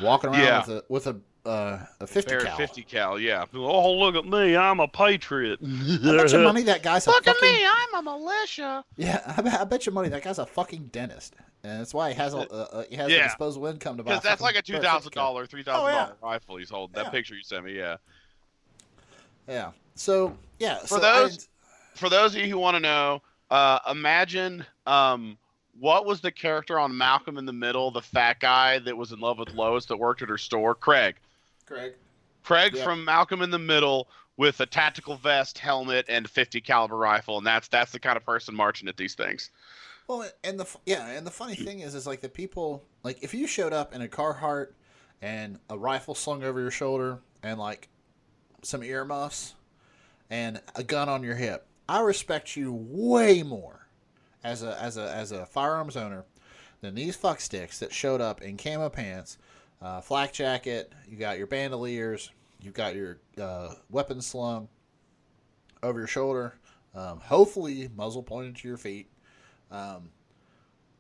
[0.03, 0.59] walking around Yeah.
[0.61, 2.57] with a with a uh, a 50 cal.
[2.57, 3.45] 50 cal, yeah.
[3.55, 5.59] Oh, look at me, I'm a patriot.
[5.65, 8.85] I bet you money that guy's a Look at me, I'm a militia.
[8.97, 12.11] Yeah, I bet, I bet you money that guy's a fucking dentist, and that's why
[12.11, 13.19] he has a, uh, he has Yeah.
[13.19, 14.13] a disposable income to buy.
[14.13, 15.25] Because that's like a fucking two Barrett thousand 50 cal.
[15.27, 16.97] dollar, three thousand Oh, dollar rifle he's holding.
[16.97, 17.03] Yeah.
[17.05, 17.97] That picture you sent me, yeah.
[19.49, 19.73] Yeah.
[19.95, 20.79] So yeah.
[20.79, 25.39] For so those- I- For those of you who want to know, uh, imagine um,
[25.79, 29.21] what was the character on Malcolm in the Middle, the fat guy that was in
[29.21, 31.15] love with Lois that worked at her store, Craig.
[31.67, 31.95] Craig.
[32.43, 32.85] Craig Yeah.
[32.85, 37.47] from Malcolm in the Middle with a tactical vest, helmet, and 50 caliber rifle, and
[37.47, 39.51] that's that's the kind of person marching at these things.
[40.09, 43.33] Well, and the yeah, and the funny thing is, is like the people like if
[43.33, 44.69] you showed up in a Carhartt
[45.23, 47.89] and a rifle slung over your shoulder and like
[48.63, 49.55] some earmuffs
[50.29, 53.89] and a gun on your hip, I respect you way more
[54.43, 56.25] as a as a as a firearms owner
[56.83, 59.39] than these fucksticks that showed up in camo pants,
[59.83, 60.93] uh, flak jacket.
[61.09, 62.31] You got your bandoliers.
[62.61, 64.69] You've got your uh, weapon slung
[65.83, 66.55] over your shoulder.
[66.95, 69.11] Um, hopefully, muzzle pointed to your feet.
[69.71, 70.11] Um,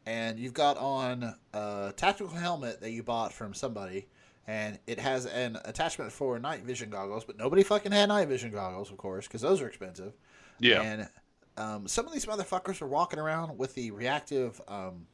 [0.06, 4.06] and you've got on a tactical helmet that you bought from somebody,
[4.46, 8.50] and it has an attachment for night vision goggles, but nobody fucking had night vision
[8.50, 10.12] goggles, of course, because those are expensive.
[10.58, 10.82] Yeah.
[10.82, 11.08] And
[11.56, 15.06] um, some of these motherfuckers are walking around with the reactive um,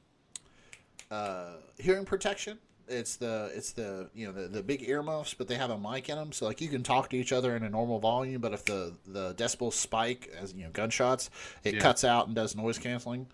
[1.11, 2.59] uh, hearing protection.
[2.91, 6.09] It's the it's the you know the, the big earmuffs, but they have a mic
[6.09, 8.41] in them, so like you can talk to each other in a normal volume.
[8.41, 11.31] But if the the decibels spike as you know gunshots,
[11.65, 11.81] it Yeah.
[11.81, 13.27] cuts out and does noise canceling.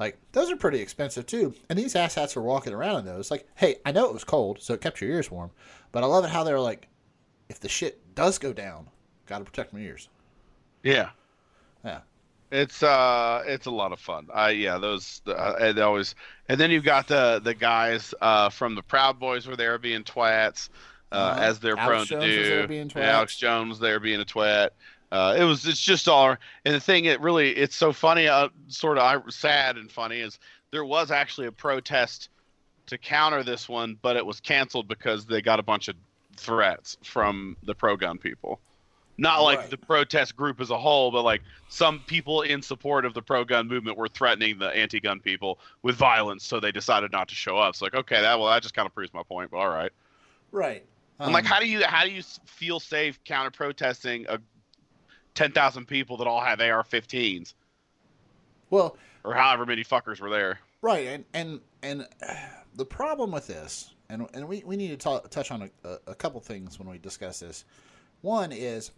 [0.00, 3.30] Like those are pretty expensive too, and these asshats were walking around in those.
[3.30, 5.50] Like, hey, I know it was cold, so it kept your ears warm,
[5.92, 6.88] but I love it how they're like,
[7.48, 8.88] if the shit does go down,
[9.26, 10.08] got to protect my ears.
[10.82, 11.10] Yeah.
[11.84, 12.00] Yeah.
[12.54, 14.28] It's uh, it's a lot of fun.
[14.32, 16.14] I yeah, those uh, and they always,
[16.48, 20.04] and then you've got the the guys uh from the Proud Boys were there being
[20.04, 20.68] twats,
[21.10, 21.40] uh, Uh-huh.
[21.42, 22.54] as they're Alex prone Jones to was do.
[22.56, 23.36] there being Alex.
[23.36, 24.70] Jones there being a twat.
[25.10, 28.48] Uh, it was it's just all and the thing it really it's so funny uh,
[28.68, 30.38] sort of sad and funny is
[30.72, 32.30] there was actually a protest
[32.86, 35.94] to counter this one but it was canceled because they got a bunch of
[36.36, 38.58] threats from the pro gun people
[39.16, 39.70] not like Right.
[39.70, 43.44] the protest group as a whole but like some people in support of the pro
[43.44, 47.56] gun movement were threatening the anti-gun people with violence so they decided not to show
[47.56, 49.68] up it's like okay that well that just kind of proves my point but all
[49.68, 49.92] right
[50.52, 50.84] Right.
[51.18, 54.38] I'm like, how do you how do you feel safe counter protesting a
[55.34, 57.54] ten thousand people that all have AR-15s
[58.70, 60.58] well, or however many fuckers were there?
[60.82, 62.34] Right, and and and uh,
[62.74, 65.98] the problem with this, and and we, we need to talk, touch on a, a,
[66.08, 67.64] a couple things when we discuss this.
[68.22, 68.90] One is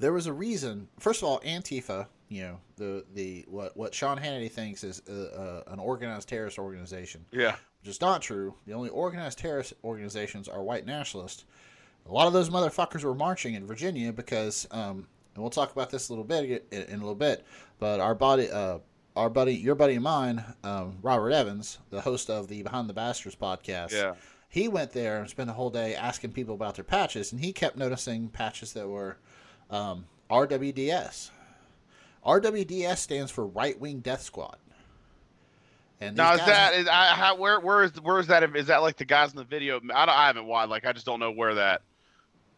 [0.00, 0.88] there was a reason.
[0.98, 5.62] First of all, Antifa, you know, the the what what Sean Hannity thinks is uh,
[5.66, 8.54] uh, an organized terrorist organization, Yeah, which is not true.
[8.66, 11.44] The only organized terrorist organizations are white nationalists.
[12.08, 15.90] A lot of those motherfuckers were marching in Virginia because, um, and we'll talk about
[15.90, 17.44] this a little bit in, in a little bit.
[17.78, 18.78] But our body, uh,
[19.14, 22.94] our buddy, your buddy of mine, um, Robert Evans, the host of the Behind the
[22.94, 24.14] Bastards podcast, yeah,
[24.48, 27.52] he went there and spent the whole day asking people about their patches, and he
[27.52, 29.18] kept noticing patches that were
[29.70, 31.30] um, RWDS.
[32.26, 34.56] RWDS stands for Right Wing Death Squad.
[36.00, 38.78] And now is that is I, how where where is where is that is that
[38.78, 39.76] like the guys in the video?
[39.94, 41.82] I don't I haven't watched like I just don't know where that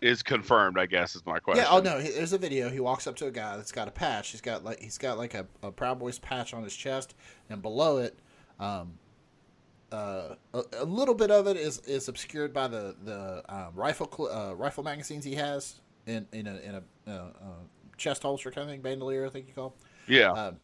[0.00, 0.78] is confirmed.
[0.78, 1.64] I guess is my question.
[1.64, 1.76] Yeah.
[1.76, 2.00] Oh no.
[2.00, 2.70] There's a video.
[2.70, 4.30] He walks up to a guy that's got a patch.
[4.30, 7.16] He's got like he's got like a, a Proud Boys patch on his chest,
[7.50, 8.16] and below it,
[8.60, 8.92] um,
[9.90, 14.08] uh, a, a little bit of it is is obscured by the the um, rifle
[14.14, 17.30] cl- uh, rifle magazines he has in in a in a uh, uh,
[17.96, 19.74] chest holster kind of thing, bandolier I think you call.
[20.08, 20.14] it.
[20.14, 20.56] Yeah, Um,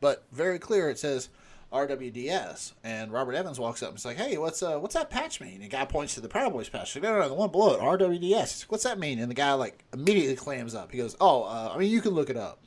[0.00, 1.28] but very clear it says
[1.72, 5.40] RWDS, and Robert Evans walks up and is like, "Hey, what's uh, what's that patch
[5.40, 6.92] mean?" And the guy points to the Proud Boys patch.
[6.92, 8.20] He's like, no, no, no, the one below it, RWDS.
[8.20, 9.18] He's like, what's that mean?
[9.18, 10.92] And the guy like immediately clams up.
[10.92, 12.60] He goes, "Oh, uh, I mean, you can look it up."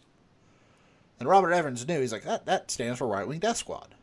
[1.20, 2.00] And Robert Evans knew.
[2.02, 3.96] He's like, "That that stands for Right Wing Death Squad."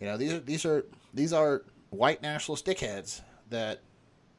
[0.00, 3.80] You know, these are these are these are white nationalist dickheads that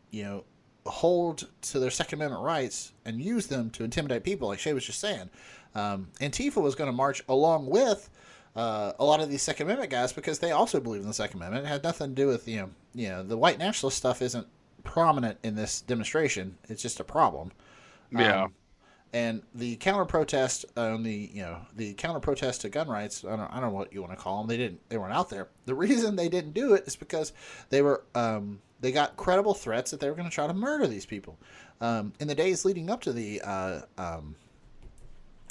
[0.09, 0.43] you know
[0.85, 4.85] hold to their Second Amendment rights and use them to intimidate people, like Shay was
[4.85, 5.29] just saying.
[5.73, 8.09] Um, Antifa was going to march along with
[8.55, 11.39] uh, a lot of these Second Amendment guys because they also believe in the Second
[11.39, 11.65] Amendment.
[11.65, 14.47] It had nothing to do with you know, you know, the white nationalist stuff isn't
[14.83, 16.57] prominent in this demonstration.
[16.69, 17.51] It's just a problem.
[18.11, 18.43] yeah.
[18.43, 18.53] Um,
[19.13, 23.37] and the counter protest on the you know the counter protest to gun rights I
[23.37, 25.29] don't, I don't know what you want to call them they didn't they weren't out
[25.29, 27.31] there the reason they didn't do it is because
[27.69, 30.87] they were um, they got credible threats that they were going to try to murder
[30.87, 31.37] these people
[31.81, 34.35] um, in the days leading up to the uh, um,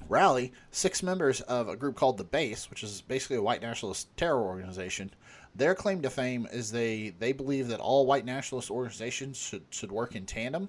[0.09, 4.15] rally, six members of a group called the Base, which is basically a white nationalist
[4.17, 5.11] terror organization.
[5.55, 9.93] Their claim to fame is they they believe that all white nationalist organizations should should
[9.93, 10.69] work in tandem.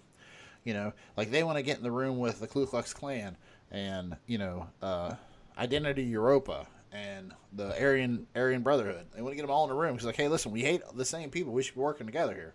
[0.64, 3.36] You know, like they want to get in the room with the Ku Klux Klan
[3.72, 5.16] and you know uh,
[5.58, 9.06] Identity Evropa and the Aryan Aryan Brotherhood.
[9.14, 10.82] They want to get them all in a room because like, hey, listen, we hate
[10.96, 11.52] the same people.
[11.54, 12.54] We should be working together here.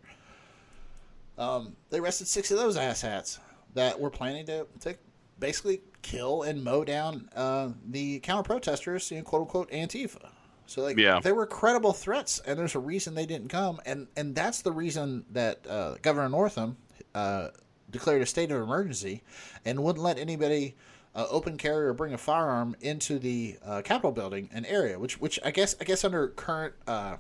[1.39, 3.39] Um, they arrested six of those asshats
[3.75, 4.97] that were planning to, to
[5.39, 10.31] basically kill and mow down uh, the counter protesters, you know, quote unquote Antifa.
[10.67, 11.21] So like, Yeah.
[11.21, 14.73] they were credible threats, and there's a reason they didn't come, and and that's the
[14.73, 16.77] reason that uh, Governor Northam
[17.15, 17.49] uh,
[17.91, 19.23] declared a state of emergency
[19.65, 20.77] and wouldn't let anybody.
[21.13, 25.21] Uh, open carry or bring a firearm into the uh, Capitol building and area, which
[25.21, 27.17] which I guess I guess under current uh,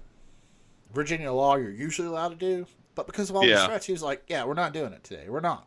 [0.95, 3.67] Virginia law you're usually allowed to do, but because of all Yeah.
[3.67, 5.29] threats, he was like, "Yeah, we're not doing it today.
[5.29, 5.67] We're not."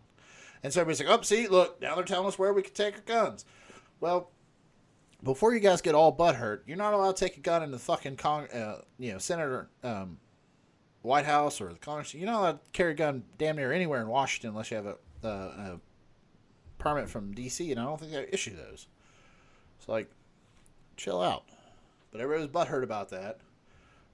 [0.63, 2.95] And so everybody's like, "Oh, see, look, now they're telling us where we can take
[2.95, 3.43] our guns."
[3.99, 4.32] Well,
[5.21, 7.80] before you guys get all butthurt, you're not allowed to take a gun in the
[7.80, 10.17] fucking con- uh, you know, Senator um,
[11.01, 12.13] White House or the Congress.
[12.13, 14.86] You're not allowed to carry a gun damn near anywhere in Washington unless you have
[14.86, 15.80] a, uh, a
[16.84, 17.71] permit from D.C.
[17.71, 18.88] And I don't think they issue those.
[19.79, 20.09] It's like,
[20.97, 21.43] chill out.
[22.11, 23.39] But everybody was butthurt about that.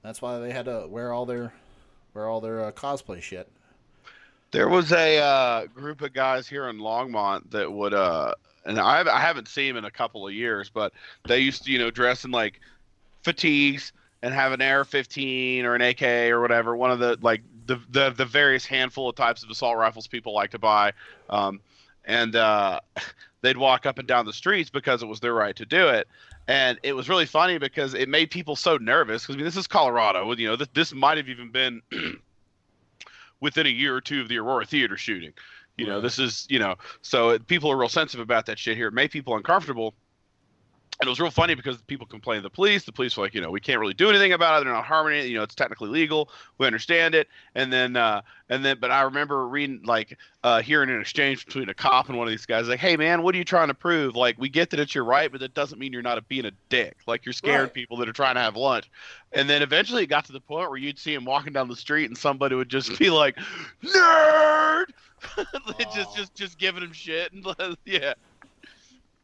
[0.02, 1.52] That's why they had to wear all their
[2.14, 3.50] wear all their uh, cosplay shit.
[4.50, 9.06] There was a uh, group of guys here in Longmont that would, uh, and I,
[9.08, 10.92] I haven't seen them in a couple of years, but
[11.28, 12.60] they used to, you know, dress in like
[13.22, 13.92] fatigues
[14.22, 16.02] and have an AR-15 or an AK
[16.32, 19.76] or whatever, one of the like the the, the various handful of types of assault
[19.76, 20.92] rifles people like to buy,
[21.28, 21.60] um,
[22.04, 22.80] and uh,
[23.42, 26.06] they'd walk up and down the streets because it was their right to do it.
[26.48, 29.22] And it was really funny because it made people so nervous.
[29.22, 30.32] Because I mean, this is Colorado.
[30.32, 31.80] You know, this, this might have even been
[33.40, 35.32] within a year or two of the Aurora Theater shooting.
[35.76, 36.02] You know, Right.
[36.02, 38.88] this is you know, so it- people are real sensitive about that shit here.
[38.88, 39.94] It made people uncomfortable.
[41.00, 42.84] And it was real funny because people complained to the police.
[42.84, 44.64] The police were like, you know, we can't really do anything about it.
[44.66, 45.28] They're not harming it.
[45.28, 46.28] You know, it's technically legal.
[46.58, 47.26] We understand it.
[47.54, 48.20] And then, uh,
[48.50, 52.18] and then, but I remember reading, like, uh, hearing an exchange between a cop and
[52.18, 54.14] one of these guys, like, hey, man, what are you trying to prove?
[54.14, 56.44] Like, we get that it's your right, but that doesn't mean you're not a, being
[56.44, 56.98] a dick.
[57.06, 57.72] Like, you're scaring Right.
[57.72, 58.90] people that are trying to have lunch.
[59.32, 61.76] And then eventually it got to the point where you'd see him walking down the
[61.76, 63.38] street and somebody would just be like,
[63.82, 64.84] nerd!
[65.94, 67.32] just, just, just giving him shit.
[67.32, 67.46] And,
[67.86, 68.12] yeah.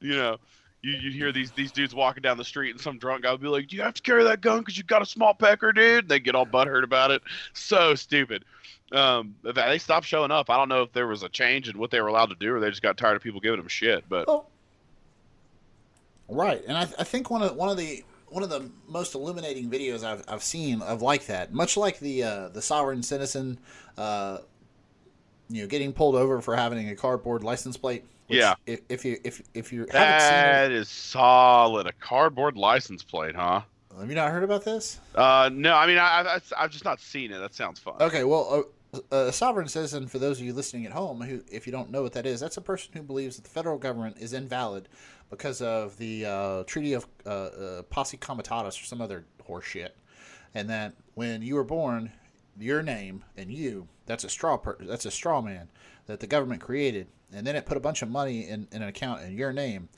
[0.00, 0.38] You know
[0.86, 3.40] you, you'd hear these these dudes walking down the street and some drunk guy would
[3.40, 5.72] be like, "Do you have to carry that gun because you got a small pecker,
[5.72, 7.22] dude?" They get all butthurt about it.
[7.54, 8.44] So stupid.
[8.92, 10.48] Um, they stopped showing up.
[10.48, 12.54] I don't know if there was a change in what they were allowed to do,
[12.54, 14.08] or they just got tired of people giving them shit.
[14.08, 14.28] But
[16.28, 19.68] right, and I, I think one of one of the one of the most illuminating
[19.70, 23.58] videos I've, I've seen of like that, much like the uh, the sovereign citizen,
[23.98, 24.38] uh,
[25.48, 28.04] you know, getting pulled over for having a cardboard license plate.
[28.26, 28.54] Which Yeah.
[28.66, 31.86] If, if you if if you haven't seen that is solid.
[31.86, 33.62] A cardboard license plate, huh?
[33.90, 35.00] it, have you not heard about this?
[35.14, 37.38] Uh, no, I mean, I, I, I've just not seen it.
[37.38, 37.94] That sounds fun.
[38.00, 38.64] Okay, well,
[39.10, 41.90] a, a sovereign citizen, for those of you listening at home, who, if you don't
[41.90, 44.88] know what that is, that's a person who believes that the federal government is invalid
[45.30, 49.96] because of the uh, Treaty of uh, uh, Posse Comitatus or some other horse shit,
[50.54, 52.12] and that when you were born,
[52.58, 55.68] your name and you, that's a straw per- that's a straw man
[56.06, 58.88] that the government created, and then it put a bunch of money in, in an
[58.88, 59.88] account in your name,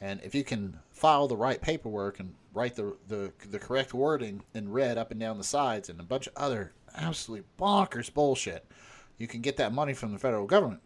[0.00, 4.42] and if you can file the right paperwork and write the, the the correct wording
[4.54, 8.66] in red up and down the sides and a bunch of other absolutely bonkers bullshit,
[9.18, 10.80] you can get that money from the federal government.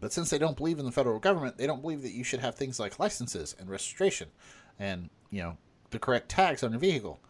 [0.00, 2.40] But since they don't believe in the federal government, they don't believe that you should
[2.40, 4.28] have things like licenses and registration
[4.78, 5.56] and, you know,
[5.90, 7.20] the correct tags on your vehicle.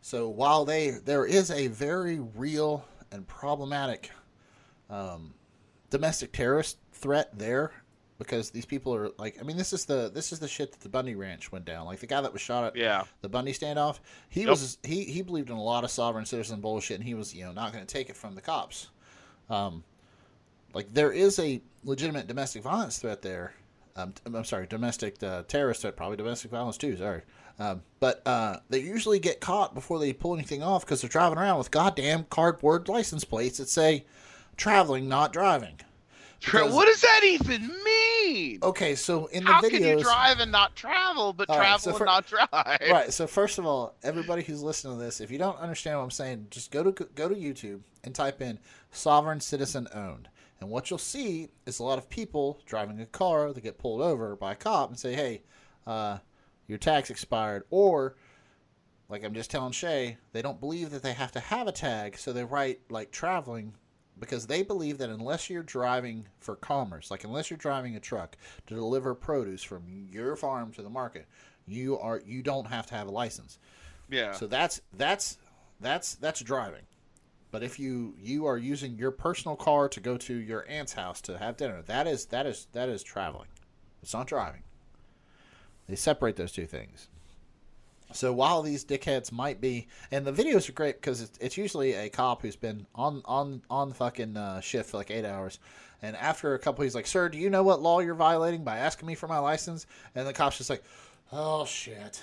[0.00, 4.10] So while they there is a very real and problematic
[4.90, 5.34] um,
[5.90, 7.72] domestic terrorist threat there
[8.18, 10.80] because these people are like I mean this is the this is the shit that
[10.80, 11.86] the Bundy ranch went down.
[11.86, 13.04] Like the guy that was shot at Yeah.
[13.22, 14.50] the Bundy standoff he Yep.
[14.50, 17.44] was he he believed in a lot of sovereign citizen bullshit and he was you
[17.44, 18.88] know not going to take it from the cops.
[19.48, 19.84] Um
[20.74, 23.54] like there is a legitimate domestic violence threat there.
[23.96, 27.22] Um, I'm sorry domestic uh, terrorist threat probably domestic violence too sorry.
[27.60, 31.38] Um, but uh, they usually get caught before they pull anything off because they're driving
[31.38, 34.04] around with goddamn cardboard license plates that say
[34.56, 35.80] traveling not driving
[36.40, 38.58] Because- What does that even mean?
[38.62, 41.92] okay so in the How videos can you drive and not travel, but right, travel
[41.92, 42.48] so and not drive?
[42.90, 46.04] right so first of all everybody who's listening to this if you don't understand what
[46.04, 48.58] i'm saying just go to go to youtube and type in
[48.90, 50.28] sovereign citizen owned
[50.60, 54.00] and what you'll see is a lot of people driving a car that get pulled
[54.02, 55.42] over by a cop and say hey
[55.86, 56.18] uh,
[56.66, 58.16] your tax expired or
[59.08, 62.16] like i'm just telling shay they don't believe that they have to have a tag
[62.18, 63.72] so they write like traveling
[64.18, 68.36] because they believe that unless you're driving for commerce, like unless you're driving a truck
[68.66, 71.26] to deliver produce from your farm to the market,
[71.66, 73.58] you are you don't have to have a license.
[74.10, 74.32] Yeah.
[74.32, 75.38] So that's that's
[75.80, 76.82] that's that's driving.
[77.50, 81.20] But if you you are using your personal car to go to your aunt's house
[81.22, 83.48] to have dinner, that is that is that is traveling.
[84.02, 84.62] It's not driving.
[85.88, 87.08] They separate those two things.
[88.12, 91.92] So while these dickheads might be, and the videos are great because it's, it's usually
[91.92, 95.58] a cop who's been on on on fucking uh, shift for like eight hours,
[96.00, 98.78] and after a couple, he's like, "Sir, do you know what law you're violating by
[98.78, 100.82] asking me for my license?" And the cop's just like,
[101.32, 102.22] "Oh shit."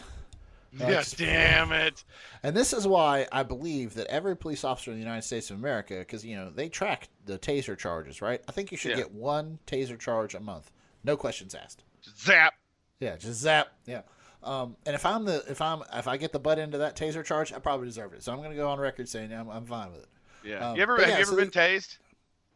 [0.77, 2.03] yeah, damn it.
[2.43, 5.57] And this is why I believe that every police officer in the United States of
[5.57, 8.41] America, because you know they track the taser charges, right?
[8.49, 8.97] I think you should Yeah.
[8.97, 10.71] get one taser charge a month,
[11.03, 11.83] no questions asked.
[12.19, 12.55] Zap.
[12.99, 13.69] Yeah, just zap.
[13.85, 14.01] Yeah.
[14.45, 17.25] Um, and if I'm the if I'm if I get the butt into that taser
[17.25, 18.23] charge, I probably deserve it.
[18.23, 20.09] So I'm gonna go on record saying I'm, I'm fine with it.
[20.43, 20.69] Yeah.
[20.69, 21.97] Um, you ever have yeah, you ever so been tased?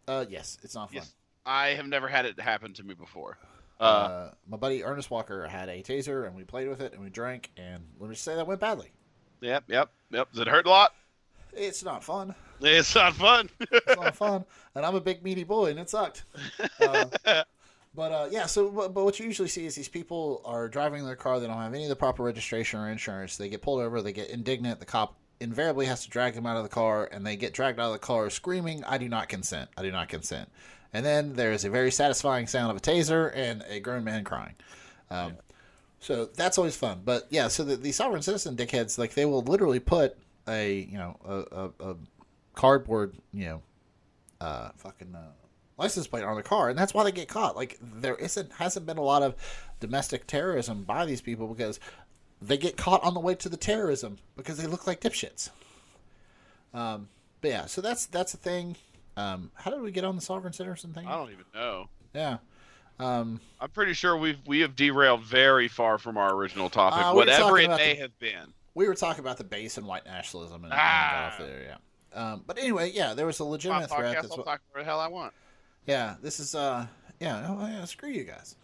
[0.08, 0.98] Uh, yes, it's not fun.
[0.98, 1.14] Yes.
[1.46, 3.38] I have never had it happen to me before.
[3.80, 7.02] Uh, Uh, my buddy Ernest Walker had a taser, and we played with it, and
[7.02, 8.92] we drank, and let me just say that went badly.
[9.42, 10.32] yep, yep, yep.
[10.32, 10.94] Does it hurt a lot?
[11.54, 12.36] It's not fun.
[12.62, 13.50] It's not fun.
[13.60, 16.24] It's not fun, and I'm a big meaty boy, and it sucked.
[16.82, 17.44] Uh,
[18.00, 21.06] but uh, yeah, so but, but what you usually see is these people are driving
[21.06, 21.38] their car.
[21.38, 23.36] They don't have any of the proper registration or insurance.
[23.36, 24.02] They get pulled over.
[24.02, 24.80] They get indignant.
[24.80, 27.78] The cop invariably has to drag them out of the car, and they get dragged
[27.78, 29.70] out of the car screaming, "I do not consent!
[29.76, 30.50] I do not consent!"
[30.94, 34.24] And then there is a very satisfying sound of a taser and a grown man
[34.24, 34.56] crying.
[35.12, 35.34] Um,
[36.00, 37.02] So that's always fun.
[37.04, 40.98] But yeah, so the, the sovereign citizen dickheads, like they will literally put a you
[40.98, 41.36] know a,
[41.86, 41.96] a, a
[42.56, 43.62] cardboard you know
[44.40, 45.32] uh, fucking uh,
[45.80, 47.56] license plate on the car, and that's why they get caught.
[47.56, 49.36] Like there isn't hasn't been a lot of
[49.80, 51.80] domestic terrorism by these people because
[52.42, 55.50] they get caught on the way to the terrorism because they look like dipshits.
[56.74, 57.10] Um,
[57.42, 58.76] but yeah, so that's that's a thing.
[59.18, 61.08] Um, how did we get on the sovereign citizen thing?
[61.08, 61.90] I don't even know.
[62.14, 62.38] Yeah.
[63.00, 67.12] Um, I'm pretty sure we've we have derailed very far from our original topic, Uh,
[67.14, 68.54] we whatever it may the- have been.
[68.76, 71.12] we were talking about the base and white nationalism and, Ah.
[71.12, 71.62] got off there.
[71.64, 71.76] Yeah.
[72.14, 74.18] Um, but anyway, yeah, there was a My legitimate threat.
[74.18, 75.34] podcast, I'll what, talk whatever the hell I want.
[75.86, 76.88] Yeah, this is uh
[77.20, 78.56] yeah, oh, yeah, screw you guys.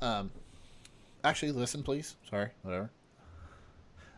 [0.00, 0.30] Um
[1.24, 2.16] actually listen please.
[2.28, 2.90] Sorry, whatever.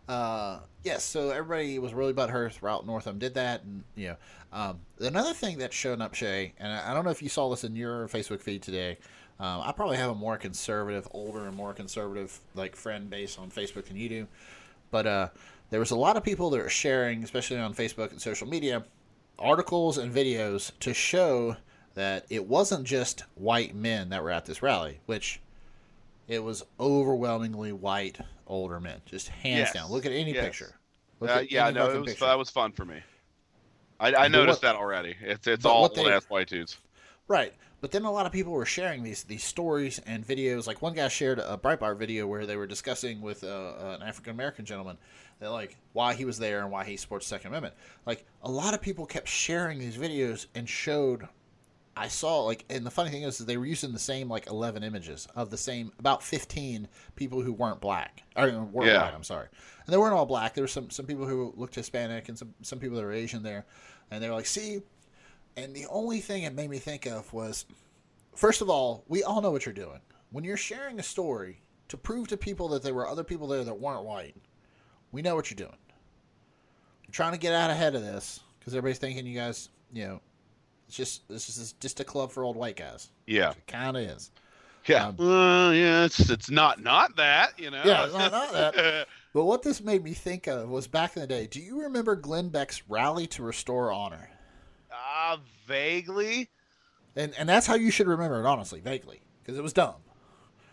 [0.08, 2.60] Uh yes, so everybody was really butthurt.
[2.62, 4.16] Route Northam did that and you know.
[4.52, 7.48] Um another thing that's shown up, Shay, and I I don't know if you saw
[7.50, 8.98] this in your Facebook feed today.
[9.40, 13.50] Um, I probably have a more conservative, older and more conservative like friend base on
[13.50, 14.26] Facebook than you do.
[14.90, 15.28] But uh
[15.70, 18.84] there was a lot of people that are sharing, especially on Facebook and social media,
[19.38, 21.56] articles and videos to show
[21.94, 25.40] that it wasn't just white men that were at this rally, which
[26.28, 29.72] it was overwhelmingly white older men, just hands Yes.
[29.74, 29.90] down.
[29.90, 30.44] Look at any Yes.
[30.44, 30.74] picture.
[31.20, 32.26] Look Uh, yeah, no, it was, picture.
[32.26, 33.02] that was fun for me.
[34.00, 35.16] I, I noticed what- that already.
[35.20, 36.76] It's it's all old they- ass white dudes.
[37.26, 37.52] Right.
[37.80, 40.66] But then a lot of people were sharing these these stories and videos.
[40.66, 44.32] Like one guy shared a Breitbart video where they were discussing with uh, an African
[44.32, 44.98] American gentleman
[45.40, 47.74] that like why he was there and why he supports the Second Amendment.
[48.06, 51.28] Like a lot of people kept sharing these videos and showed.
[51.98, 54.46] I saw like, and the funny thing is, is they were using the same like
[54.48, 59.02] eleven images of the same about fifteen people who weren't black or uh, weren't Yeah.
[59.02, 59.14] white.
[59.14, 59.48] I'm sorry,
[59.86, 60.54] and they weren't all black.
[60.54, 63.42] There were some some people who looked Hispanic and some some people that were Asian
[63.42, 63.66] there,
[64.10, 64.80] and they were like, see,
[65.56, 67.66] and the only thing it made me think of was,
[68.36, 70.00] first of all, we all know what you're doing.
[70.30, 73.64] When you're sharing a story to prove to people that there were other people there
[73.64, 74.36] that weren't white,
[75.10, 75.78] we know what you're doing.
[77.04, 80.20] You're trying to get out ahead of this because everybody's thinking you guys, you know,
[80.88, 83.10] it's just this is just a club for old white guys.
[83.26, 84.30] Yeah, It kind of is.
[84.86, 86.04] yeah, Um, uh, yeah.
[86.04, 87.82] It's it's not not that you know.
[87.84, 89.06] Yeah, it's not- not that.
[89.34, 91.46] But what this made me think of was back in the day.
[91.46, 94.30] Do you remember Glenn Beck's rally to restore honor?
[94.90, 96.48] Ah, vaguely.
[97.14, 99.96] And and that's how you should remember it, honestly, vaguely, because it was dumb.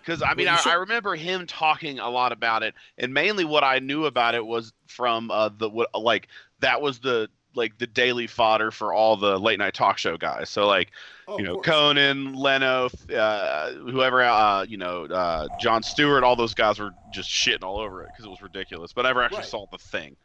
[0.02, 3.14] Because I mean, Well, I, should- I remember him talking a lot about it, and
[3.14, 6.30] mainly what I knew about it was from uh, the what like
[6.62, 10.50] that was the like the daily fodder for all the late night talk show guys.
[10.50, 10.92] So like
[11.28, 11.60] Oh, you know.
[11.62, 17.30] Conan, Leno, uh, whoever, uh, you know, uh, Jon Stewart, all those guys were just
[17.32, 18.94] shitting all over it because it was ridiculous.
[18.94, 19.46] But I never actually Right.
[19.48, 20.16] saw the thing.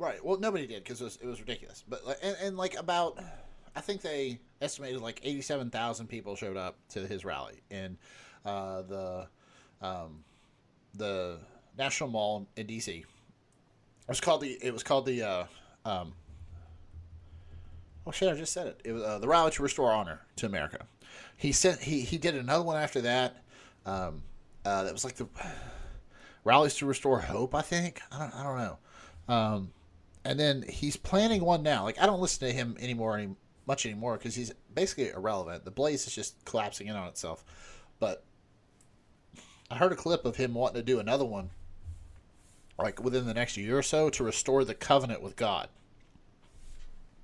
[0.00, 0.24] Right.
[0.24, 1.84] Well, nobody did because it was, it was ridiculous.
[1.88, 3.18] But and, and like about,
[3.76, 7.96] I think they estimated like eighty-seven thousand people showed up to his rally in
[8.44, 9.28] uh, the
[9.80, 10.24] um,
[10.94, 11.38] the
[11.76, 12.88] National Mall in DC.
[12.98, 13.06] It
[14.08, 14.58] was called the.
[14.60, 15.22] It was called the.
[15.22, 15.44] Uh,
[15.84, 16.14] um,
[18.12, 18.32] shit!
[18.32, 18.80] I just said it.
[18.84, 20.86] It was uh, the rally to restore honor to America.
[21.36, 21.80] He sent.
[21.80, 23.42] He he did another one after that.
[23.86, 24.22] Um,
[24.64, 25.28] uh, that was like the
[26.44, 27.54] rallies to restore hope.
[27.54, 28.00] I think.
[28.12, 28.34] I don't.
[28.34, 28.78] I don't know.
[29.34, 29.72] Um,
[30.24, 31.84] and then he's planning one now.
[31.84, 33.34] Like I don't listen to him anymore any
[33.66, 35.64] much anymore because he's basically irrelevant.
[35.64, 37.44] The Blaze is just collapsing in on itself.
[38.00, 38.24] But
[39.70, 41.50] I heard a clip of him wanting to do another one,
[42.78, 45.68] like within the next year or so, to restore the covenant with God.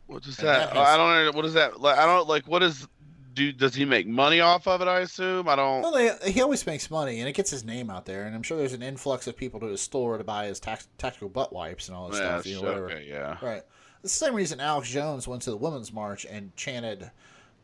[0.07, 0.73] What is that?
[0.75, 1.37] that I don't know.
[1.37, 1.81] What is that?
[1.81, 2.47] Like, I don't like.
[2.47, 2.87] What is?
[3.33, 4.87] Do does he make money off of it?
[4.89, 5.49] I assume.
[5.49, 5.83] I don't.
[5.83, 8.27] Well, they, he always makes money, and it gets his name out there.
[8.27, 10.87] And I'm sure there's an influx of people to his store to buy his tax,
[10.99, 12.47] tactical butt wipes and all this Yeah, stuff.
[12.47, 12.91] You know, sure, whatever.
[12.91, 13.37] okay, yeah.
[13.43, 13.63] Right.
[14.03, 17.11] The same reason Alex Jones went to the Women's March and chanted,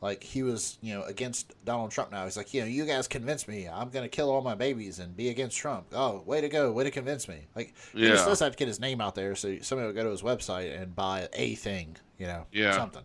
[0.01, 2.11] like he was, you know, against Donald Trump.
[2.11, 3.69] Now he's like, you know, you guys convinced me.
[3.69, 5.87] I'm going to kill all my babies and be against Trump.
[5.93, 7.47] Oh, way to go, way to convince me.
[7.55, 8.31] Like he just Yeah.
[8.31, 10.81] does have to get his name out there, so somebody will go to his website
[10.81, 12.73] and buy a thing, you know, Yeah.
[12.77, 13.05] something.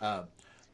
[0.00, 0.24] Um,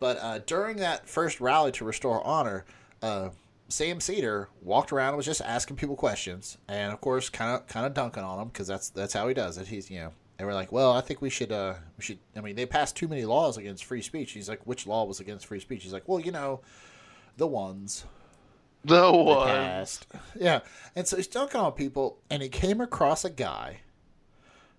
[0.00, 2.64] but uh, during that first rally to restore honor,
[3.02, 3.28] uh,
[3.68, 7.66] Sam Seder walked around and was just asking people questions, and of course, kind of
[7.68, 9.68] kind of dunking on them because that's that's how he does it.
[9.68, 10.12] He's you know,
[10.42, 12.18] and we're like, well, I think we should uh, we should.
[12.36, 14.32] I mean, they passed too many laws against free speech.
[14.32, 15.84] He's like, which law was against free speech?
[15.84, 16.62] He's like, well, you know,
[17.36, 18.04] the ones
[18.84, 19.46] The they one.
[19.46, 20.08] passed.
[20.34, 20.62] Yeah,
[20.96, 23.82] and so he's dunking on people, and he came across a guy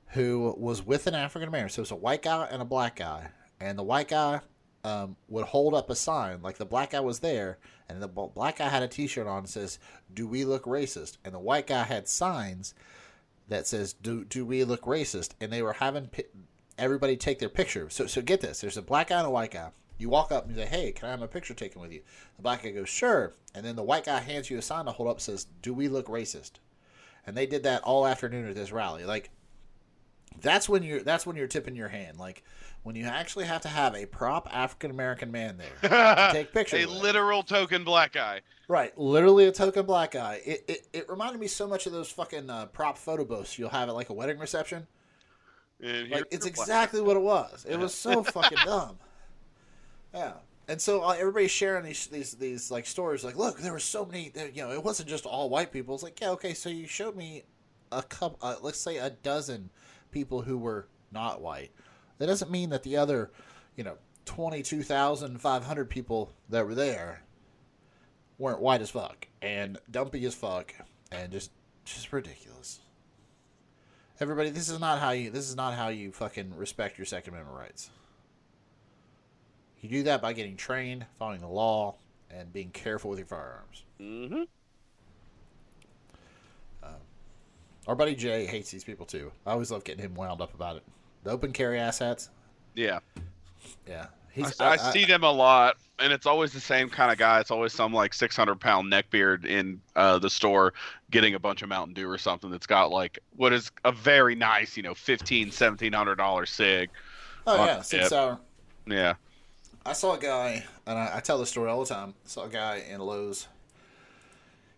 [0.07, 1.70] who was with an African American.
[1.72, 3.30] So it was a white guy and a black guy,
[3.61, 4.41] and the white guy
[4.84, 7.57] um, would hold up a sign like the black guy was there,
[7.88, 9.80] and the black guy had a T-shirt on that says
[10.14, 12.74] "Do we look racist?" and the white guy had signs
[13.48, 16.26] that says "Do do we look racist?" and they were having pi-
[16.78, 17.89] everybody take their picture.
[17.89, 19.70] So so get this: there's a black guy and a white guy.
[19.98, 22.02] You walk up and you say, "Hey, can I have a picture taken with you?"
[22.38, 24.91] The black guy goes, "Sure," and then the white guy hands you a sign to
[24.91, 26.54] hold up says, "Do we look racist?"
[27.26, 29.06] And they did that all afternoon at this rally.
[29.06, 29.30] Like
[30.41, 32.18] that's when you're that's when you're tipping your hand.
[32.18, 32.44] Like
[32.82, 36.84] when you actually have to have a prop African American man there to take pictures.
[36.86, 38.41] a literal token black guy.
[38.74, 40.41] Right, literally a token black guy.
[40.43, 43.69] It, it, it reminded me so much of those fucking uh, prop photo booths you'll
[43.69, 44.88] have at like a wedding reception.
[45.80, 47.67] And Like it's exactly what it was.
[47.69, 48.97] It was so fucking dumb.
[50.11, 50.34] Yeah,
[50.67, 53.24] and so uh, everybody's sharing these these these like stories.
[53.24, 54.32] Like, look, there were so many.
[54.55, 55.93] You know, it wasn't just all white people.
[55.93, 56.55] It's like, yeah, okay.
[56.55, 57.43] So you showed me
[57.91, 58.39] a couple.
[58.41, 59.69] Uh, let's say a dozen
[60.09, 61.69] people who were not white.
[62.17, 63.30] That doesn't mean that the other,
[63.76, 67.21] you know, twenty two thousand five hundred people that were there
[68.38, 70.74] weren't white as fuck and dumpy as fuck
[71.12, 71.52] and just
[71.86, 72.80] just ridiculous.
[74.20, 77.34] Everybody, this is not how you this is not how you fucking respect your Second
[77.34, 77.90] Amendment rights.
[79.82, 81.96] You do that by getting trained, following the law,
[82.32, 83.84] and being careful with your firearms.
[84.00, 84.48] Mhm.
[87.86, 89.34] Our buddy Jay hates these people too.
[89.46, 90.84] I always love getting him wound up about it.
[91.26, 92.30] The open carry asshats,
[92.76, 93.00] Yeah,
[93.86, 94.08] yeah.
[94.36, 97.40] I, He's, I see them a lot, and it's always the same kind of guy.
[97.40, 100.74] It's always some like 600 pound neckbeard in uh, the store
[101.12, 104.36] getting a bunch of Mountain Dew or something that's got like what is a very
[104.36, 106.90] nice, you know, 15 1700 dollar SIG.
[107.46, 108.40] Oh yeah, the Sig Sauer.
[108.88, 109.14] Yeah,
[109.86, 112.16] I saw a guy, and I, I tell this story all the time.
[112.26, 113.48] I saw a guy in Lowe's.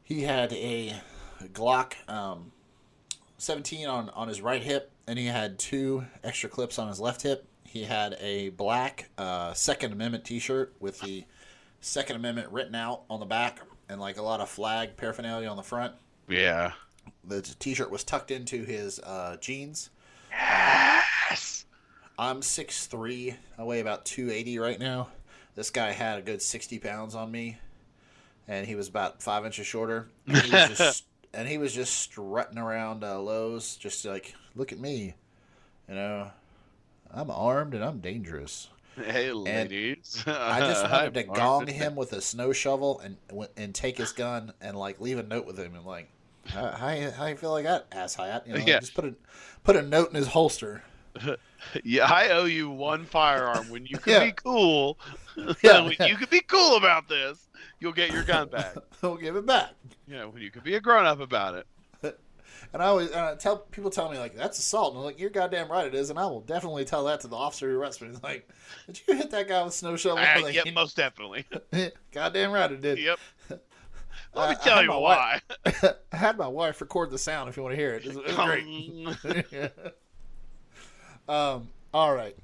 [0.03, 0.93] He had a
[1.53, 2.51] Glock um,
[3.37, 7.21] 17 on, on his right hip, and he had two extra clips on his left
[7.21, 7.45] hip.
[7.75, 11.25] He had a black uh, Second Amendment T-shirt with the
[11.81, 13.59] Second Amendment written out on the back,
[13.89, 15.93] and like a lot of flag paraphernalia on the front.
[16.29, 16.71] yeah.
[17.25, 19.89] The T-shirt was tucked into his uh, jeans.
[20.31, 21.65] Yes.
[22.17, 23.35] I'm 6'3".
[23.57, 25.09] I weigh about 280 right now.
[25.55, 27.57] This guy had a good 60 pounds on me,
[28.47, 30.07] and he was about five inches shorter.
[30.27, 31.03] And he was just,
[31.33, 35.13] and he was just strutting around uh, Lowe's, just like, look at me.
[35.89, 36.31] You know,
[37.15, 38.69] I'm armed and I'm dangerous.
[38.97, 40.23] Hey, ladies.
[40.27, 43.17] I just wanted to gong him with a snow shovel and
[43.55, 46.09] and take his gun and like leave a note with him and like,
[46.47, 48.45] how how you, how you feel like that ass hat?
[48.45, 48.79] You know, Yeah.
[48.79, 49.15] just put a
[49.63, 50.83] put a note in his holster.
[51.83, 53.69] Yeah, I owe you one firearm.
[53.69, 54.25] When you can Yeah.
[54.25, 54.99] be cool,
[55.63, 56.05] Yeah, when yeah.
[56.05, 57.47] you can be cool about this,
[57.79, 58.75] you'll get your gun back.
[59.01, 59.71] He'll give it back.
[60.07, 61.65] know, when you can be a grown up about it.
[62.75, 65.29] And I always uh, tell people tell me like that's assault, and I'm like you're
[65.29, 68.09] goddamn right it is, and I will definitely tell that to the officer who arrested
[68.09, 68.13] me.
[68.15, 68.49] He's like,
[68.87, 70.17] did you hit that guy with a snow shovel?
[70.17, 71.45] I'm like, yep, most definitely.
[72.11, 72.99] goddamn right it did.
[72.99, 73.17] yep.
[74.33, 75.39] Let me tell you my why.
[75.65, 78.05] I had my wife record the sound if you want to hear it.
[78.05, 79.71] It was, it was great.
[81.29, 81.69] um.
[81.93, 82.35] All right.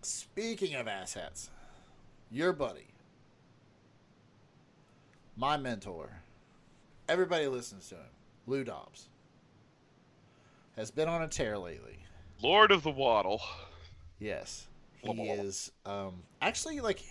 [0.00, 1.50] Speaking of asshats,
[2.30, 2.86] your buddy,
[5.36, 6.22] my mentor,
[7.10, 8.10] everybody listens to him,
[8.46, 9.07] Lou Dobbs,
[10.78, 11.98] has been on a tear lately.
[12.40, 13.42] Lord of the Waddle.
[14.20, 14.68] Yes,
[15.02, 15.24] he blah.
[15.24, 15.72] is.
[15.84, 17.02] Um, actually, like,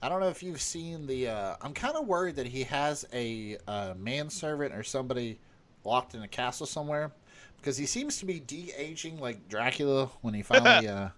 [0.00, 1.28] I don't know if you've seen the.
[1.28, 5.38] Uh, I'm kind of worried that he has a uh, manservant or somebody
[5.84, 7.10] locked in a castle somewhere,
[7.56, 11.08] because he seems to be de aging like Dracula when he finally uh,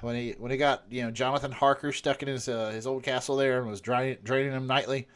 [0.00, 3.02] when he when he got you know Jonathan Harker stuck in his uh, his old
[3.02, 5.08] castle there and was draining draining him nightly.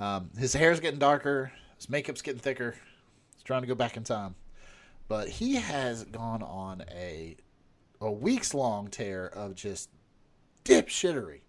[0.00, 2.74] Um, his hair's getting darker, his makeup's getting thicker.
[3.34, 4.34] He's trying to go back in time,
[5.08, 7.36] but he has gone on a
[8.00, 9.88] a weeks long tear of just
[10.64, 11.40] dipshittery,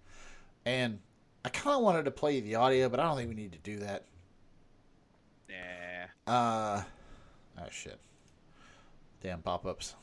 [0.66, 0.99] and
[1.43, 3.60] I kind of wanted to play the audio, but I don't think we need to
[3.60, 4.06] do that.
[5.49, 6.34] Nah.
[6.34, 6.84] Uh,
[7.60, 7.99] oh shit.
[9.22, 9.95] Damn pop ups.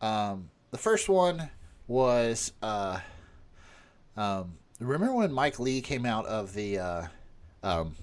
[0.00, 1.50] Um, the first one
[1.86, 3.00] was uh,
[4.16, 7.06] um, remember when Mike Lee came out of the uh,
[7.62, 7.94] um,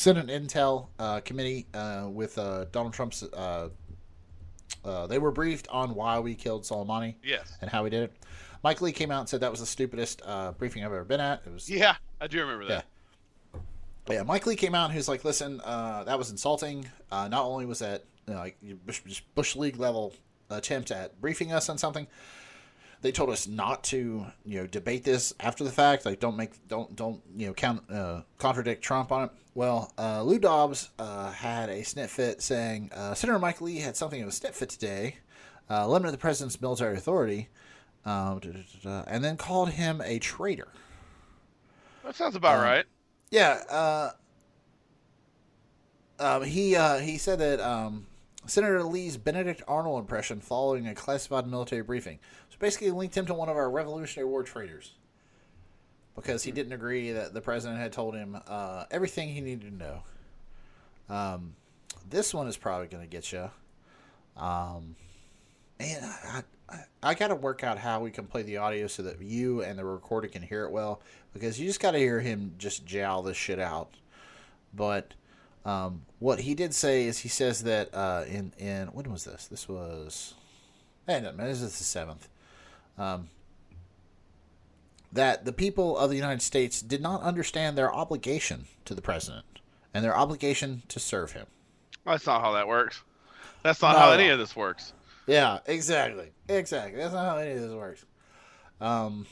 [0.00, 3.22] Senate Intel uh, committee uh, with uh, Donald Trump's.
[3.22, 3.68] Uh,
[4.82, 7.58] uh, they were briefed on why we killed Soleimani Yes.
[7.60, 8.12] and how we did it.
[8.64, 11.20] Mike Lee came out and said that was the stupidest uh, briefing I've ever been
[11.20, 11.42] at.
[11.44, 12.86] It was Yeah, I do remember that.
[14.08, 16.86] yeah, Mike Lee came out and he was like, "Listen, uh, that was insulting.
[17.12, 19.02] Uh, not only was that you know, like Bush,
[19.34, 20.14] Bush League level
[20.48, 22.06] attempt at briefing us on something,
[23.02, 26.04] they told us not to you know debate this after the fact.
[26.04, 29.30] Like, don't make don't don't you know count uh, contradict Trump on it.
[29.54, 33.96] Well, uh, Lou Dobbs uh, had a snit fit saying uh, Senator Mike Lee had
[33.96, 35.16] something of a snit fit today,
[35.68, 37.48] uh, limited the president's military authority,
[38.04, 38.40] um,
[38.84, 40.68] and then called him a traitor.
[42.04, 42.84] That sounds about Um, right.
[43.30, 44.10] Yeah, uh,
[46.18, 48.06] um, he uh, he said that um,
[48.46, 52.18] Senator Lee's Benedict Arnold impression following a classified military briefing.
[52.48, 54.92] So basically, linked him to one of our Revolutionary War traitors
[56.16, 59.76] because he didn't agree that the president had told him uh, everything he needed to
[59.76, 60.02] know.
[61.08, 61.54] Um,
[62.08, 63.50] this one is probably going to get you.
[64.36, 64.96] Um,
[65.78, 69.02] man, I, I, I got to work out how we can play the audio so
[69.02, 71.00] that you and the recorder can hear it well
[71.32, 73.94] because you just got to hear him just jowl this shit out.
[74.74, 75.14] But
[75.64, 79.46] um, what he did say is he says that uh, in in when was this?
[79.46, 80.34] This was,
[81.06, 82.28] hey, no, this is the seventh.
[82.98, 83.28] Um,
[85.12, 89.44] that the people of the United States did not understand their obligation to the president
[89.92, 91.46] and their obligation to serve him.
[92.06, 93.02] That's not how that works.
[93.62, 94.92] That's not No, how any of this works.
[95.26, 96.98] Yeah, exactly, exactly.
[97.00, 98.04] That's not how any of this works.
[98.80, 99.26] Um.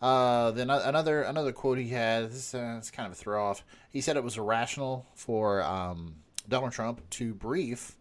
[0.00, 2.30] Uh, then another another quote he had.
[2.30, 3.64] This uh, it's kind of a throw off.
[3.90, 6.16] He said it was irrational for um,
[6.48, 7.96] Donald Trump to brief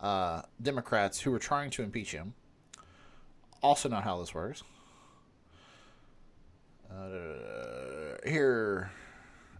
[0.00, 2.34] uh, Democrats who were trying to impeach him.
[3.62, 4.62] Also, not how this works.
[6.90, 8.90] Uh, here,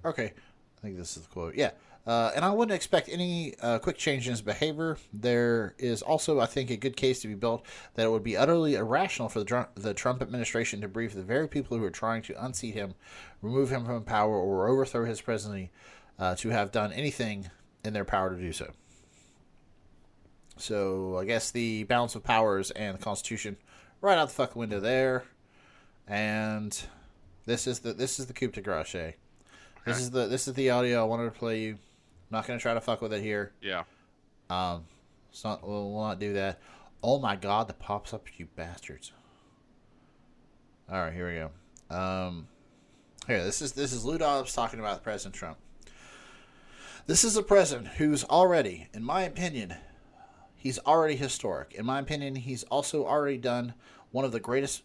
[0.04, 0.32] okay.
[0.32, 1.54] I think this is the quote.
[1.54, 1.72] Yeah.
[2.06, 4.96] Uh, and I wouldn't expect any uh, quick change in his behavior.
[5.12, 8.36] There is also, I think, a good case to be built that it would be
[8.36, 11.90] utterly irrational for the, Trump, the Trump administration to brief the very people who are
[11.90, 12.94] trying to unseat him,
[13.42, 15.70] remove him from power, or overthrow his presidency
[16.18, 17.50] uh, to have done anything
[17.84, 18.72] in their power to do so.
[20.56, 23.56] So I guess the balance of powers and the Constitution
[24.00, 25.24] right out the fucking window there.
[26.06, 26.78] And
[27.46, 29.14] this is the this is the coup de grace.
[29.86, 31.78] This is the this is the audio I wanted to play you.
[32.30, 33.52] Not gonna try to fuck with it here.
[33.60, 33.84] Yeah.
[34.48, 34.84] Um,
[35.30, 36.60] it's not, we'll, we'll not do that.
[37.02, 39.12] Oh my god, the pops up, you bastards.
[40.90, 41.96] All right, here we go.
[41.96, 42.48] Um,
[43.26, 45.58] here, this is this is Lou Dobbs talking about President Trump.
[47.06, 49.74] This is a president who's already, in my opinion,
[50.54, 51.74] he's already historic.
[51.74, 53.74] In my opinion, he's also already done
[54.10, 54.82] one of the greatest.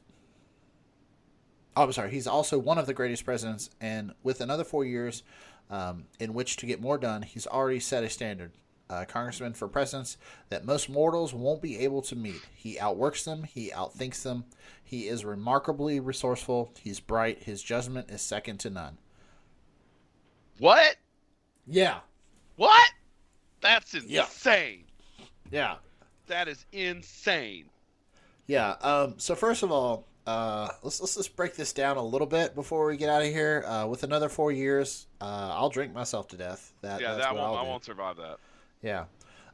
[1.76, 2.11] Oh, I'm sorry.
[2.11, 5.23] He's also one of the greatest presidents, and with another four years
[5.69, 8.51] um, in which to get more done, he's already set a standard.
[8.88, 10.15] Uh, congressman for presidents
[10.49, 12.39] that most mortals won't be able to meet.
[12.53, 14.45] He outworks them, he outthinks them.
[14.84, 18.99] He is remarkably resourceful, he's bright, his judgment is second to none.
[20.59, 20.97] What?
[21.65, 22.01] Yeah,
[22.57, 22.91] What?
[23.61, 24.26] That's Yeah.
[24.26, 24.86] insane.
[25.49, 25.78] yeah,
[26.28, 27.71] That is insane.
[28.45, 28.73] yeah.
[28.82, 32.55] Um, so first of all, uh, let's let's just break this down a little bit
[32.55, 33.63] before we get out of here.
[33.67, 36.73] Uh, with another four years, uh, I'll drink myself to death.
[36.82, 38.38] That, Yeah, that's that won't, I won't survive that.
[38.82, 39.05] Yeah.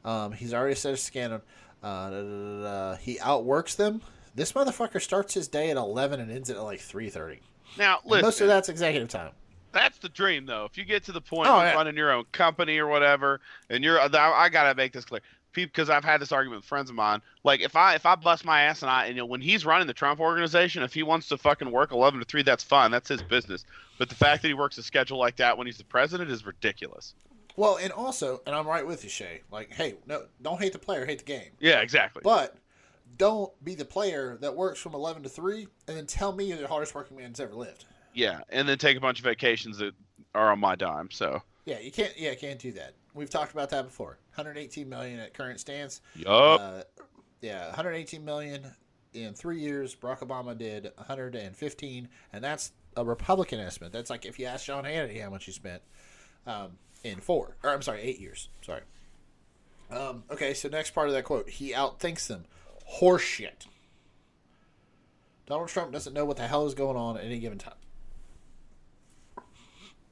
[0.05, 1.31] Um, he's already set a scan.
[1.33, 1.39] Uh,
[1.83, 2.61] da, da, da,
[2.91, 2.95] da.
[2.97, 4.01] He outworks them.
[4.33, 7.39] This motherfucker starts his day at 11 and ends it at like 3.30.
[7.77, 8.25] Now, And listen.
[8.25, 9.31] most of that's executive time.
[9.73, 11.73] that's the dream though if you get to the point Oh, of yeah.
[11.73, 15.21] running your own company or whatever and you're i gotta make this clear
[15.53, 18.45] because i've had this argument with friends of mine like if i if i bust
[18.45, 21.03] my ass and i and, you know when he's running the trump organization if he
[21.03, 23.65] wants to fucking work 11 to 3 that's fine that's his business
[23.97, 26.45] but the fact that he works a schedule like that when he's the president is
[26.45, 27.13] ridiculous
[27.55, 29.41] Well, and also, and I'm right with you, Shay.
[29.51, 31.51] Like, hey, no, don't hate the player, hate the game.
[31.59, 32.55] yeah exactly But
[33.17, 36.57] don't be the player that works from 11 to 3 and then tell me you're
[36.57, 37.83] the hardest working man's ever lived.
[38.13, 39.93] yeah and then take a bunch of vacations that
[40.33, 42.13] are on my dime so Yeah, you can't.
[42.17, 42.93] Yeah, can't do that.
[43.13, 44.17] We've talked about that before.
[44.35, 46.01] 118 million at current stance.
[46.15, 46.29] Yup.
[46.61, 46.81] Uh,
[47.41, 48.65] yeah, 118 million
[49.13, 49.95] in three years.
[49.95, 53.91] Barack Obama did 115, and that's a Republican estimate.
[53.91, 55.81] That's like if you ask John Hannity how much he spent
[56.45, 58.49] um, in four, or I'm sorry, eight years.
[58.61, 58.81] Sorry.
[59.89, 62.45] Um, okay, so next part of that quote, he outthinks them.
[62.99, 63.67] Horseshit.
[65.45, 67.73] Donald Trump doesn't know what the hell is going on at any given time.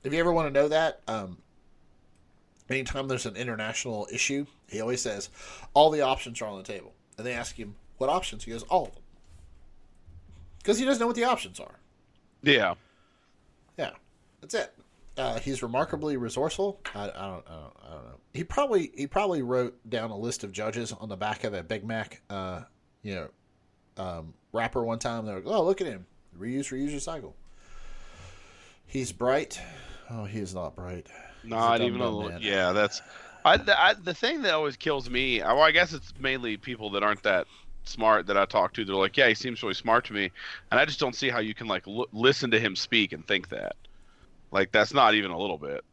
[0.04, 1.38] If you ever want to know that, um,
[2.72, 5.30] anytime there's an international issue, he always says,
[5.74, 6.94] all the options are on the table.
[7.18, 8.44] And they ask him, what options?
[8.44, 9.04] He goes, all of them.
[10.60, 11.80] Because he doesn't know what the options are.
[12.44, 12.76] yeah.
[13.78, 13.92] Yeah,
[14.42, 14.74] that's it.
[15.18, 16.82] Uh, he's remarkably resourceful.
[16.94, 18.20] I, I, don't, I don't, I don't know.
[18.34, 21.64] He probably he probably wrote down a list of judges on the back of a
[21.64, 22.62] Big Mac, uh,
[23.04, 23.30] you know,
[23.98, 25.26] um, wrapper one time.
[25.26, 26.06] They're like, oh, look at him,
[26.38, 27.34] reuse, reuse, recycle.
[28.86, 29.62] He's bright.
[30.10, 31.08] Oh, he is not bright.
[31.44, 32.42] Not even a little.
[32.42, 33.02] Yeah, that's.
[33.46, 35.40] I the, I the thing that always kills me.
[35.42, 37.48] Well, I guess it's mainly people that aren't that
[37.84, 38.86] smart that I talk to.
[38.86, 40.32] They're like, yeah, he seems really smart to me,
[40.72, 43.26] and I just don't see how you can like l- listen to him speak and
[43.26, 43.76] think that.
[44.52, 45.84] Like that's not even a little bit.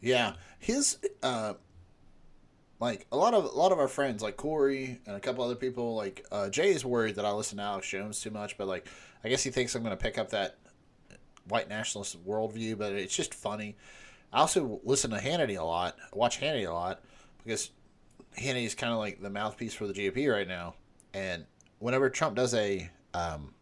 [0.00, 1.54] Yeah, his uh,
[2.80, 5.54] like a lot of a lot of our friends, like Corey and a couple other
[5.54, 8.66] people, like uh, Jay is worried that I listen to Alex Jones too much, but
[8.66, 8.86] like
[9.24, 10.56] I guess he thinks I'm going to pick up that
[11.48, 13.76] white nationalist worldview, but it's just funny.
[14.32, 17.00] I also listen to Hannity a lot, watch Hannity a lot
[17.44, 17.70] because
[18.38, 20.74] Hannity's kind of like the mouthpiece for the GOP right now,
[21.14, 21.46] and
[21.78, 23.54] whenever Trump does a um,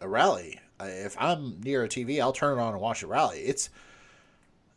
[0.00, 3.40] a rally, if I'm near a TV, I'll turn it on and watch a rally.
[3.40, 3.70] It's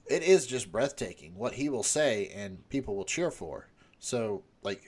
[0.07, 3.67] it is just breathtaking what he will say and people will cheer for.
[3.99, 4.81] So, like,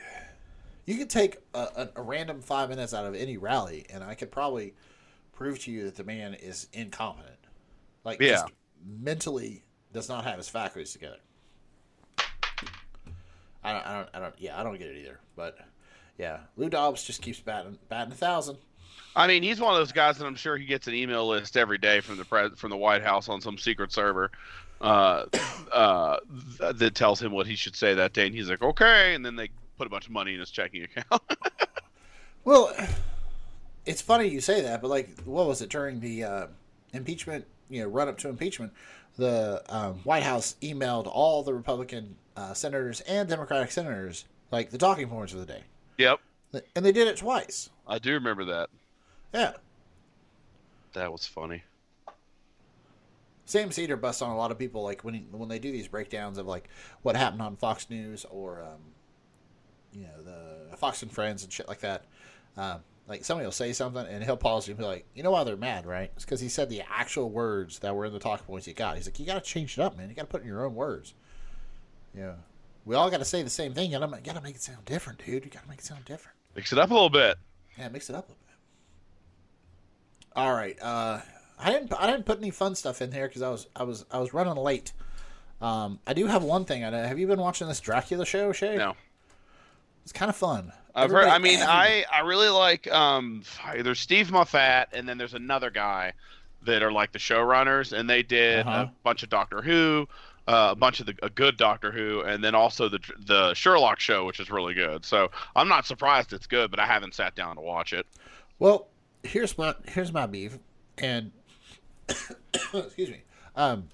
[0.85, 4.15] you could take a, a, a random five minutes out of any rally, and I
[4.15, 4.75] could probably
[5.33, 7.35] prove to you that the man is incompetent.
[8.05, 8.31] Like, Yeah.
[8.33, 8.53] just
[8.85, 9.63] mentally
[9.93, 11.17] does not have his faculties together.
[13.63, 15.19] I don't, I don't, I don't, yeah, I don't get it either.
[15.35, 15.57] But
[16.17, 18.57] yeah, Lou Dobbs just keeps batting, batting a thousand.
[19.15, 21.57] I mean, he's one of those guys that I'm sure he gets an email list
[21.57, 24.31] every day from the pres- from the White House on some secret server
[24.81, 25.25] uh,
[25.73, 26.17] uh,
[26.59, 29.25] th- that tells him what he should say that day, and he's like, okay, and
[29.25, 31.21] then they put a bunch of money in his checking account.
[32.45, 32.73] Well,
[33.85, 36.47] it's funny you say that, but like, what was it during the uh,
[36.93, 37.45] impeachment?
[37.69, 38.73] You know, run up to impeachment,
[39.19, 44.77] the um, White House emailed all the Republican uh, senators and Democratic senators like the
[44.77, 45.63] talking points of the day,
[45.97, 46.19] yep,
[46.75, 47.69] and they did it twice.
[47.87, 48.69] I do remember that.
[49.33, 49.53] Yeah,
[50.93, 51.63] That was funny.
[53.45, 55.87] Sam Seder busts on a lot of people like when he, when they do these
[55.87, 56.69] breakdowns of like
[57.01, 58.79] what happened on Fox News or um,
[59.91, 62.05] you know the Fox and Friends and shit like that.
[62.57, 65.43] Um, like somebody will say something and he'll pause and be like, "You know why
[65.43, 66.11] they're mad, right?
[66.15, 68.95] It's because he said the actual words that were in the talking points he got."
[68.95, 70.09] He's like, "You got to change it up, man.
[70.09, 71.15] You got to put in your own words."
[72.15, 72.35] Yeah,
[72.85, 73.91] we all got to say the same thing.
[73.91, 75.43] You got to make it sound different, dude.
[75.43, 76.37] You got to make it sound different.
[76.55, 77.37] Mix it up a little bit.
[77.77, 78.55] Yeah, mix it up a little bit.
[80.35, 80.79] All right.
[80.81, 81.21] Uh,
[81.57, 81.93] I didn't.
[81.93, 83.67] I didn't put any fun stuff in here because I was.
[83.75, 84.05] I was.
[84.11, 84.93] I was running late.
[85.61, 86.83] Um, I do have one thing.
[86.83, 87.07] I.
[87.07, 88.77] Have you been watching this Dracula show, Shay?
[88.77, 88.95] No.
[90.03, 90.71] It's kind of fun.
[90.95, 91.25] I've heard.
[91.27, 93.43] I mean, I I really like um.
[93.81, 96.13] There's Steve Moffat, and then there's another guy
[96.63, 98.87] that are like the showrunners, and they did Uh-huh.
[98.89, 100.07] a bunch of Doctor Who,
[100.47, 103.99] uh, a bunch of the a good Doctor Who, and then also the the Sherlock
[103.99, 105.05] show, which is really good.
[105.05, 108.05] So I'm not surprised it's good, but I haven't sat down to watch it.
[108.57, 108.87] Well,
[109.23, 110.57] here's my here's my beef,
[110.97, 111.31] and
[112.73, 113.21] excuse me.
[113.55, 113.89] Um,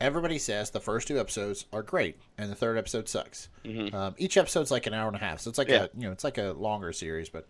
[0.00, 3.48] everybody says the first two episodes are great, and the third episode sucks.
[3.92, 5.84] Um, each episode's like an hour and a half, so it's like Yeah.
[5.84, 7.46] a you know it's like a longer series, but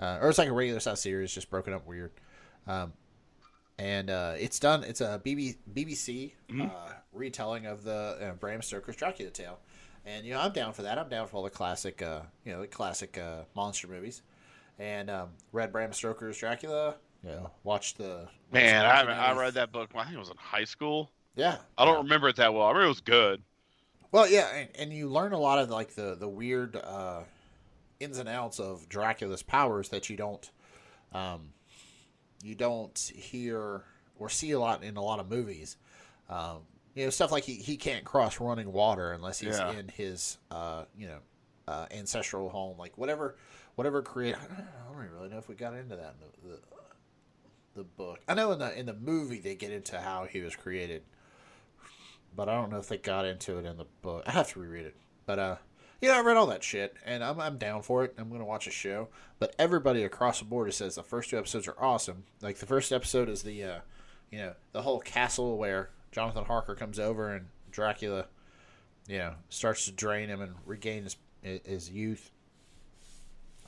[0.00, 2.12] uh, or it's like a regular size series, just broken up weird.
[2.66, 2.92] Um,
[3.78, 4.84] and uh, it's done.
[4.84, 6.68] It's a BB, BBC uh,
[7.12, 9.58] retelling of the uh, Bram Stoker's Dracula tale,
[10.04, 10.98] and you know I'm down for that.
[10.98, 14.22] I'm down for all the classic, uh, you know, the classic uh, monster movies,
[14.78, 16.96] and um, read Bram Stoker's Dracula.
[17.22, 19.90] You know, watched the Man, I I read that book.
[19.94, 21.10] I think it was in high school.
[21.36, 22.64] Yeah, I don't remember it that well.
[22.64, 23.42] I remember it was good.
[24.10, 27.20] Well, yeah, and, and you learn a lot of like the the weird uh,
[28.00, 30.50] ins and outs of Dracula's powers that you don't
[31.12, 31.50] um,
[32.42, 33.84] you don't hear
[34.18, 35.76] or see a lot in a lot of movies.
[36.30, 36.60] Um,
[36.94, 39.72] you know, stuff like he, he can't cross running water unless he's Yeah.
[39.72, 41.18] in his uh, you know
[41.68, 43.36] uh, ancestral home, like whatever
[43.74, 44.34] whatever create.
[44.34, 46.60] I don't, know, I don't really know if we got into that in the, the
[47.74, 48.20] the book.
[48.26, 51.02] I know in the in the movie they get into how he was created
[52.36, 54.22] but I don't know if they got into it in the book.
[54.26, 54.96] I have to reread it.
[55.24, 55.56] But uh,
[56.02, 58.14] know, I read all that shit, and I'm I'm down for it.
[58.18, 59.08] I'm gonna watch a show.
[59.38, 62.24] But everybody across the board says the first two episodes are awesome.
[62.40, 63.78] Like the first episode is the, uh,
[64.30, 68.26] you know, the whole castle where Jonathan Harker comes over and Dracula,
[69.08, 72.30] you know, starts to drain him and regain his his youth.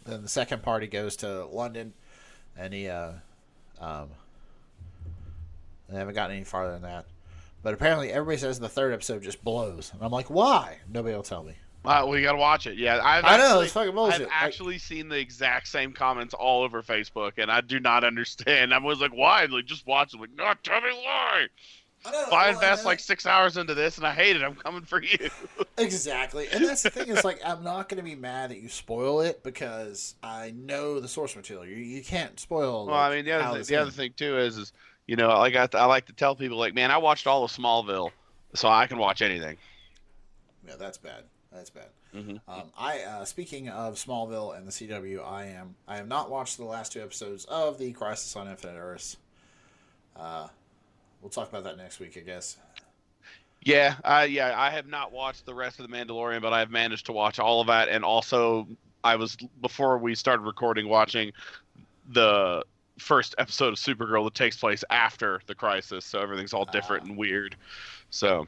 [0.05, 1.93] Then the second part, he goes to London,
[2.57, 3.13] and he uh,
[3.81, 4.11] um,
[5.89, 7.07] they haven't gotten any farther than that.
[7.63, 10.79] But apparently, everybody says the third episode just blows, and I'm like, why?
[10.93, 11.55] Nobody will tell me.
[11.85, 12.77] Uh, well, you gotta watch it.
[12.77, 14.23] Yeah, I've I know, actually- it's fucking bullshit.
[14.23, 18.05] I've I- actually seen the exact same comments all over Facebook, and I do not
[18.05, 18.75] understand.
[18.75, 20.21] I was like, "Why?" Like, just watch it.
[20.21, 21.47] Like, no, tell me why.
[22.07, 25.03] If I invest like six hours into this and I hate it, I'm coming for
[25.03, 25.31] you.
[25.79, 28.69] Exactly, and that's the thing is like I'm not going to be mad that you
[28.69, 31.65] spoil it because I know the source material.
[31.65, 32.87] You you can't spoil.
[32.87, 34.73] Well, I mean, the other, thing, the other thing too is, is
[35.09, 37.51] you know, like I, I like to tell people, like, man, I watched all of
[37.51, 38.11] Smallville,
[38.55, 39.57] so I can watch anything.
[40.67, 41.25] Yeah, that's bad.
[41.51, 41.89] That's bad.
[42.15, 42.41] Mhm.
[42.47, 46.59] Um, I uh, speaking of Smallville and the CW, I am I have not watched
[46.59, 49.17] the last two episodes of the Crisis on Infinite Earths.
[50.15, 50.49] Uh,
[51.21, 52.59] we'll talk about that next week, I guess.
[53.63, 57.07] Yeah, I yeah, I have not watched the rest of the Mandalorian, but I've managed
[57.07, 58.69] to watch all of that, and also
[59.03, 61.33] I was before we started recording watching
[62.11, 62.65] the
[62.99, 67.17] first episode of Supergirl that takes place after the crisis, so everything's all different and
[67.17, 67.57] weird.
[68.11, 68.47] So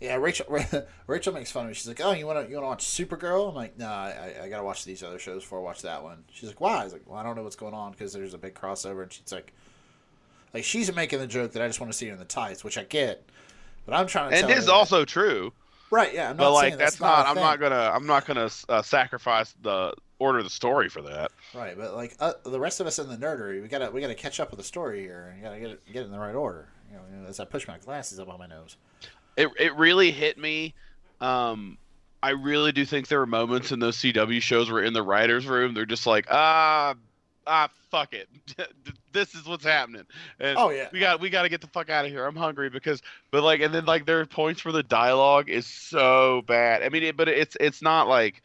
[0.00, 0.46] Yeah, Rachel
[1.06, 1.74] Rachel makes fun of me.
[1.74, 4.34] She's like, "Oh, you want to you want to watch Supergirl?" I'm like, "No, I,
[4.44, 6.80] I got to watch these other shows before I watch that one." She's like, "Why?"
[6.80, 9.02] I was like, "Well, I don't know what's going on because there's a big crossover."
[9.02, 9.52] And she's like,
[10.54, 12.62] "Like she's making the joke that I just want to see her in the tights,
[12.62, 13.28] which I get."
[13.86, 15.52] But I'm trying to and it is that- also true,
[15.90, 16.12] right.
[16.12, 17.26] Yeah, I'm not but like saying that's, not.
[17.26, 17.28] not.
[17.28, 17.90] I'm not gonna.
[17.92, 21.30] I'm not gonna uh, sacrifice the order the story for that.
[21.54, 24.14] Right, but like uh, the rest of us in the nerdery, we gotta we gotta
[24.14, 25.32] catch up with the story here.
[25.34, 26.68] and gotta get it get it in the right order.
[26.90, 28.76] You know, you know, as I push my glasses up on my nose.
[29.36, 30.74] it it really hit me.
[31.20, 31.78] Um,
[32.22, 35.46] I really do think there were moments in those CW shows where in the writers'
[35.46, 36.94] room they're just like, ah,
[37.46, 38.28] ah, fuck it,
[39.12, 40.04] this is what's happening.
[40.40, 40.88] And Oh, yeah.
[40.92, 42.24] we got we got to get the fuck out of here.
[42.26, 45.66] I'm hungry because, but like, and then like there are points where the dialogue is
[45.66, 46.82] so bad.
[46.82, 48.42] I mean, it, but it's it's not like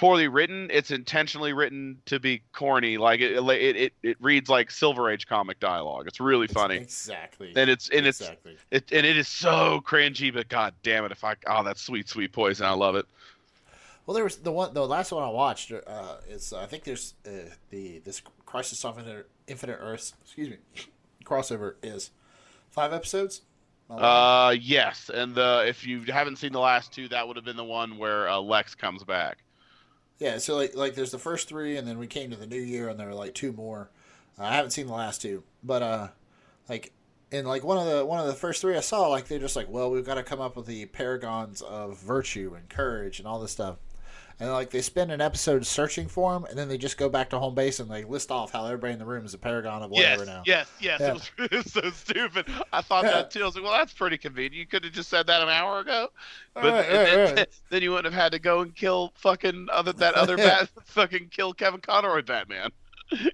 [0.00, 0.70] poorly written.
[0.72, 2.96] It's intentionally written to be corny.
[2.96, 6.06] Like it it it, it reads like Silver Age comic dialogue.
[6.06, 6.76] It's really funny.
[6.76, 7.52] Exactly.
[7.54, 8.22] and it's and it's
[8.70, 11.12] it, and it is so cringy, but god damn it!
[11.12, 13.04] If I oh that's sweet sweet poison, I love it.
[14.06, 15.70] Well, there was the one, the last one I watched.
[15.70, 20.14] Uh, is I think there's uh, the this Crisis on Infinite, Infinite Earths.
[20.22, 20.56] Excuse me,
[21.26, 22.10] crossover is
[22.70, 23.42] five episodes.
[23.90, 27.56] Uh yes, and the if you haven't seen the last two, that would have been
[27.56, 29.38] the one where uh, Lex comes back.
[30.20, 32.60] Yeah, so like like there's the first three, and then we came to the new
[32.60, 33.90] year, and there were like two more.
[34.38, 36.08] Uh, I haven't seen the last two, but uh,
[36.68, 36.92] like
[37.32, 39.56] in like one of the one of the first three I saw, like they're just
[39.56, 43.26] like, well, we've got to come up with the paragons of virtue and courage and
[43.26, 43.78] all this stuff.
[44.40, 47.28] And like they spend an episode searching for him, and then they just go back
[47.30, 49.82] to home base and they list off how everybody in the room is a paragon
[49.82, 50.42] of whatever yes, now.
[50.46, 51.00] yes, yes.
[51.00, 51.08] Yeah.
[51.08, 52.46] It, was, it was so stupid.
[52.72, 53.10] I thought Yeah.
[53.12, 53.42] that too.
[53.42, 54.54] I was like, well, that's pretty convenient.
[54.54, 56.08] You could have just said that an hour ago.
[56.54, 57.48] But Right, right, then, right.
[57.70, 61.28] then you wouldn't have had to go and kill fucking other that other bat, fucking
[61.30, 62.70] kill Kevin Conroy Batman.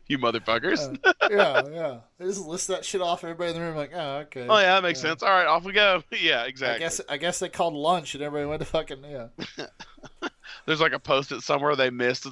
[0.09, 0.99] you motherfuckers.
[1.05, 1.99] Uh, yeah, yeah.
[2.19, 3.23] They just list that shit off.
[3.23, 4.47] Everybody in the room like, oh, okay.
[4.49, 5.23] oh yeah, that makes sense.
[5.23, 6.03] All right, off we go.
[6.19, 6.81] yeah, I exactly.
[6.81, 9.27] guess I guess they called lunch and everybody went to fucking yeah.
[10.67, 12.27] There's like a post-it somewhere they missed.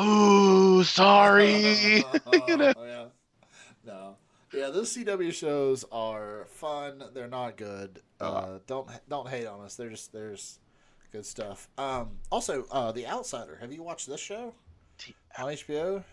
[0.00, 2.04] Ooh, sorry.
[2.48, 2.72] You know?
[2.76, 3.04] Oh, yeah.
[3.84, 4.16] No.
[4.52, 7.02] Yeah, those CW shows are fun.
[7.14, 8.02] They're not good.
[8.20, 8.58] Uh, Uh.
[8.66, 9.76] don't don't hate on us.
[9.76, 10.58] They're just there's
[11.10, 11.68] good stuff.
[11.78, 13.56] Um, also, uh, The Outsider.
[13.60, 14.54] Have you watched this show
[15.38, 16.04] on HBO?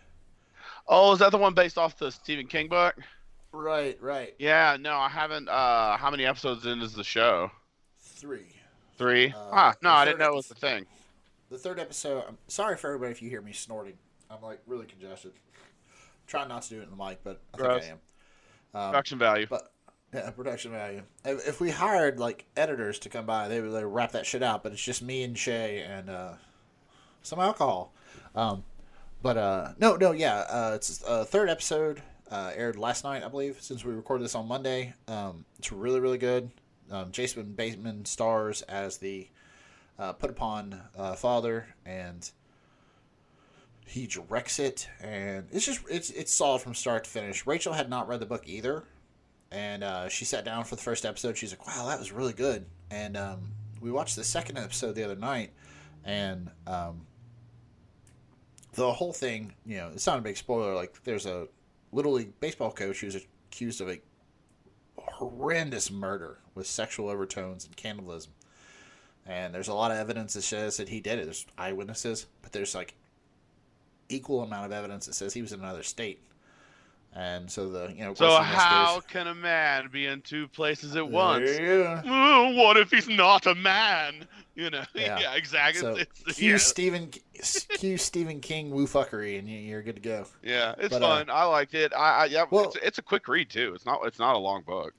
[0.87, 2.95] Oh, is that the one based off the Stephen King book?
[3.51, 4.35] Right, right.
[4.39, 5.49] Yeah, no, I haven't.
[5.49, 7.51] Uh, how many episodes in is the show?
[7.99, 8.55] Three.
[8.97, 9.33] Three.
[9.33, 10.85] Uh, ah, no, I didn't know it was the thing.
[11.49, 12.23] The third episode.
[12.27, 13.97] I'm sorry for everybody if you hear me snorting.
[14.29, 15.31] I'm like really congested.
[16.27, 17.99] Trying not to do it in the mic, but I think I am.
[18.75, 19.47] Um, Production value.
[19.49, 19.71] But
[20.13, 21.03] yeah, production value.
[21.25, 24.43] If, if we hired like editors to come by, they would would wrap that shit
[24.43, 24.63] out.
[24.63, 26.33] But it's just me and Shay and uh,
[27.21, 27.93] some alcohol.
[28.35, 28.63] Um,
[29.21, 32.01] but uh, no, no, yeah, uh, it's uh, third episode
[32.31, 33.61] uh, aired last night, I believe.
[33.61, 36.51] Since we recorded this on Monday, um, it's really really good.
[36.91, 39.27] Um, Jason Bateman stars as the
[39.99, 42.31] uh, put upon uh, father, and
[43.85, 47.45] he directs it, and it's just it's it's solid from start to finish.
[47.45, 48.85] Rachel had not read the book either,
[49.51, 51.37] and uh, she sat down for the first episode.
[51.37, 53.51] She's like, "Wow, that was really good." And um,
[53.81, 55.51] we watched the second episode the other night,
[56.05, 57.05] and um,
[58.73, 60.73] the whole thing, you know, it's not a big spoiler.
[60.73, 61.47] Like, there's a
[61.91, 63.99] little league baseball coach who's accused of a
[64.97, 68.31] horrendous murder with sexual overtones and cannibalism.
[69.29, 71.25] And there's a lot of evidence that says that he did it.
[71.25, 72.95] There's eyewitnesses, but there's like
[74.09, 76.19] equal amount of evidence that says he was in another state.
[77.13, 78.13] And so the you know.
[78.13, 81.49] So how can a man be in two places at once?
[81.59, 82.01] Yeah.
[82.05, 84.25] Oh, what if he's not a man?
[84.55, 85.19] You know, Yeah.
[85.19, 85.81] yeah, exactly.
[85.81, 86.57] So It's- cue yeah.
[86.57, 87.09] Stephen
[87.77, 90.25] cue Stephen King woo fuckery, and you- you're good to go.
[90.43, 91.29] Yeah, it's But, uh, fun.
[91.31, 91.93] I liked it.
[91.93, 93.73] I, I yeah, Well- it's, it's a quick read too.
[93.75, 94.93] It's not it's not a long book.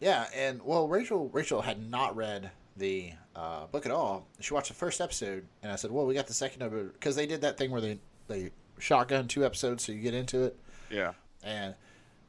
[0.00, 4.26] Yeah, and well, Rachel Rachel had not read the uh, book at all.
[4.40, 7.14] She watched the first episode, and I said, "Well, we got the second episode because
[7.14, 7.98] they did that thing where they
[8.28, 10.56] they shotgun two episodes, so you get into it."
[10.90, 11.12] Yeah.
[11.44, 11.74] And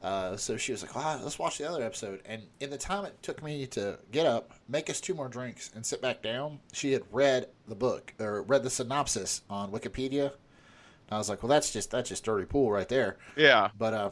[0.02, 3.06] uh, so she was like, "Wow, let's watch the other episode." And in the time
[3.06, 6.60] it took me to get up, make us two more drinks, and sit back down,
[6.72, 10.26] she had read the book or read the synopsis on Wikipedia.
[10.26, 13.70] And I was like, "Well, that's just that's just dirty pool right there." Yeah.
[13.78, 14.10] But uh,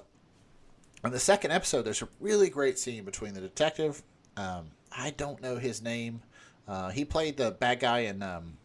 [1.05, 4.03] on the second episode, there's a really great scene between the detective.
[4.39, 6.23] Um, I don't know his name.
[6.69, 8.57] Uh, he played the bad guy in um,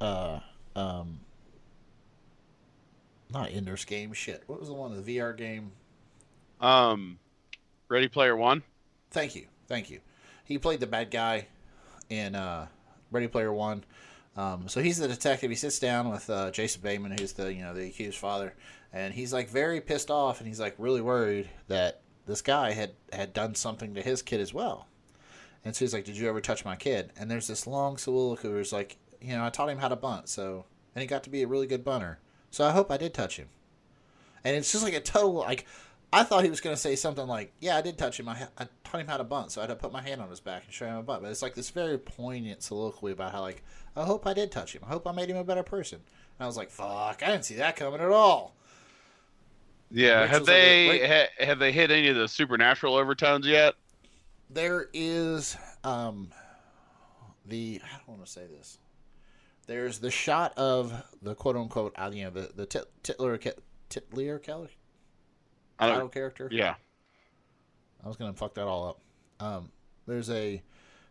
[0.00, 0.40] uh,
[0.76, 1.20] um,
[3.32, 4.12] not Ender's Game.
[4.12, 4.94] Shit, what was the one?
[5.02, 5.72] The VR game.
[6.60, 7.18] Um,
[7.88, 8.62] Ready Player One.
[9.10, 10.00] Thank you, thank you.
[10.44, 11.46] He played the bad guy
[12.08, 12.66] in uh,
[13.10, 13.84] Ready Player One.
[14.36, 15.50] Um, so he's the detective.
[15.50, 18.54] He sits down with uh, Jason Bateman, who's the you know the accused father,
[18.92, 22.92] and he's like very pissed off, and he's like really worried that this guy had
[23.12, 24.86] had done something to his kid as well.
[25.64, 28.48] And so he's like, "Did you ever touch my kid?" And there's this long soliloquy
[28.48, 30.64] where it's like, you know, I taught him how to bunt, so
[30.94, 32.18] and he got to be a really good bunter.
[32.50, 33.48] So I hope I did touch him.
[34.44, 35.66] And it's just like a total like
[36.12, 38.28] I thought he was going to say something like, "Yeah, I did touch him.
[38.28, 40.30] I, I taught him how to bunt, so I had to put my hand on
[40.30, 43.32] his back and show him a bunt." But it's like this very poignant soliloquy about
[43.32, 43.62] how, like,
[43.94, 44.82] I hope I did touch him.
[44.86, 45.98] I hope I made him a better person.
[45.98, 48.54] And I was like, "Fuck, I didn't see that coming at all."
[49.90, 50.22] Yeah.
[50.22, 53.74] Rachel's have they a- ha, have they hit any of the supernatural overtones yet?
[54.50, 56.32] There is um,
[57.46, 58.78] the I don't want to say this.
[59.66, 63.38] There's the shot of the quote unquote, uh, you know, the the tit, Titler
[63.90, 64.70] Titler Kelly
[65.78, 66.48] title character.
[66.50, 66.74] Yeah.
[68.02, 69.00] I was gonna fuck that all up.
[69.44, 69.70] Um,
[70.06, 70.62] there's a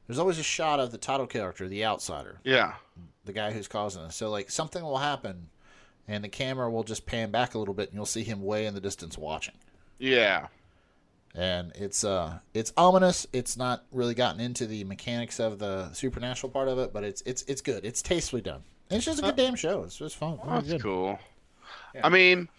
[0.07, 2.73] there's always a shot of the title character, the outsider, Yeah.
[3.25, 4.13] the guy who's causing it.
[4.13, 5.49] So like something will happen,
[6.07, 8.65] and the camera will just pan back a little bit, and you'll see him way
[8.65, 9.55] in the distance watching.
[9.99, 10.47] Yeah.
[11.37, 13.27] And it's uh it's ominous.
[13.31, 17.21] It's not really gotten into the mechanics of the supernatural part of it, but it's
[17.27, 17.85] it's it's good.
[17.85, 18.63] It's tastefully done.
[18.89, 19.83] And it's just a good damn show.
[19.83, 20.37] It's just fun.
[20.37, 20.81] Well, Really that's good.
[20.81, 21.19] cool.
[21.93, 22.07] Yeah.
[22.07, 22.49] I mean,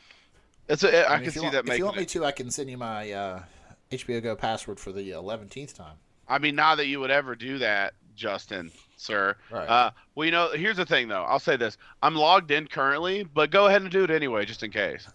[0.69, 1.85] it's a, I, mean, can if you see want, that If you making.
[1.87, 3.43] want me to, I can send you my uh,
[3.91, 5.97] HBO Go password for the eleventh time.
[6.29, 9.35] I mean, not that you would ever do that, Justin, sir.
[9.51, 9.67] Right.
[9.69, 11.23] Uh, well, you know, here's the thing, though.
[11.25, 14.63] I'll say this: I'm logged in currently, but go ahead and do it anyway, just
[14.63, 15.09] in case.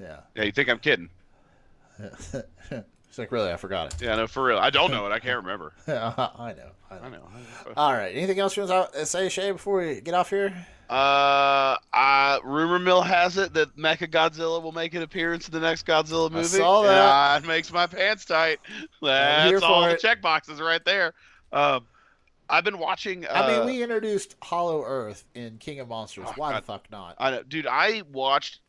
[0.00, 0.20] yeah.
[0.34, 1.10] Yeah, you think I'm kidding?
[1.98, 4.02] it's like really, I forgot it.
[4.02, 4.58] Yeah, no, for real.
[4.58, 5.12] I don't know it.
[5.12, 5.72] I can't remember.
[5.86, 6.26] I know.
[6.36, 6.70] I know.
[6.90, 7.28] I know.
[7.76, 8.14] All right.
[8.14, 10.66] Anything else you want to say, Shay, before we get off here?
[10.88, 15.60] Uh, uh, rumor mill has it that Mecha Godzilla will make an appearance in the
[15.60, 16.46] next Godzilla movie.
[16.46, 17.34] saw that.
[17.34, 18.60] uh, it makes my pants tight.
[19.02, 20.00] That's all the it.
[20.00, 21.14] check boxes right there.
[21.52, 21.86] Um,
[22.48, 23.26] I've been watching.
[23.26, 26.26] Uh, I mean, we introduced Hollow Earth in King of Monsters.
[26.28, 26.62] Oh, Why God.
[26.62, 27.16] the fuck not?
[27.18, 27.66] I know, dude.
[27.66, 28.60] I watched.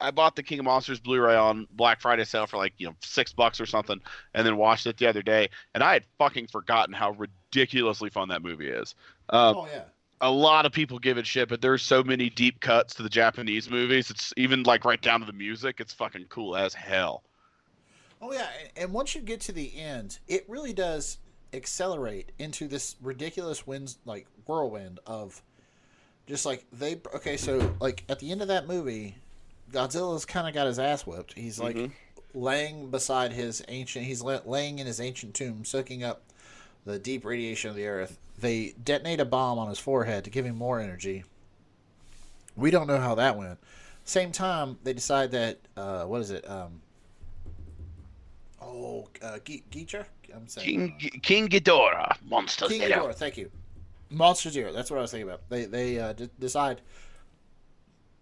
[0.00, 2.94] I bought the King of Monsters Blu-ray on Black Friday sale for like you know
[3.02, 4.00] six bucks or something,
[4.34, 8.28] and then watched it the other day, and I had fucking forgotten how ridiculously fun
[8.28, 8.94] that movie is.
[9.30, 9.82] Um, oh yeah.
[10.20, 13.08] a lot of people give it shit, but there's so many deep cuts to the
[13.08, 14.10] Japanese movies.
[14.10, 15.76] It's even like right down to the music.
[15.80, 17.22] It's fucking cool as hell.
[18.22, 21.18] Oh yeah, and- and once you get to the end, it really does
[21.52, 25.42] accelerate into this ridiculous winds like whirlwind of
[26.26, 29.16] just like they okay, so like at the end of that movie,
[29.70, 31.34] Godzilla's kind of got his ass whipped.
[31.34, 31.92] He's like Mhm.
[32.34, 36.22] laying beside his ancient he's laying in his ancient tomb soaking up
[36.84, 38.18] the deep radiation of the earth.
[38.38, 41.24] They detonate a bomb on his forehead to give him more energy.
[42.56, 43.58] We don't know how that went.
[44.04, 46.48] Same time, they decide that uh, what is it?
[46.48, 46.80] Um,
[48.60, 50.06] oh, uh, Gicha?
[50.34, 53.06] I'm saying King King Ghidorah, Monster King Zero.
[53.08, 53.14] Ghidorah.
[53.14, 53.50] Thank you.
[54.10, 54.72] Monster Zero.
[54.72, 55.48] That's what I was thinking about.
[55.48, 56.80] They they uh, d- decide.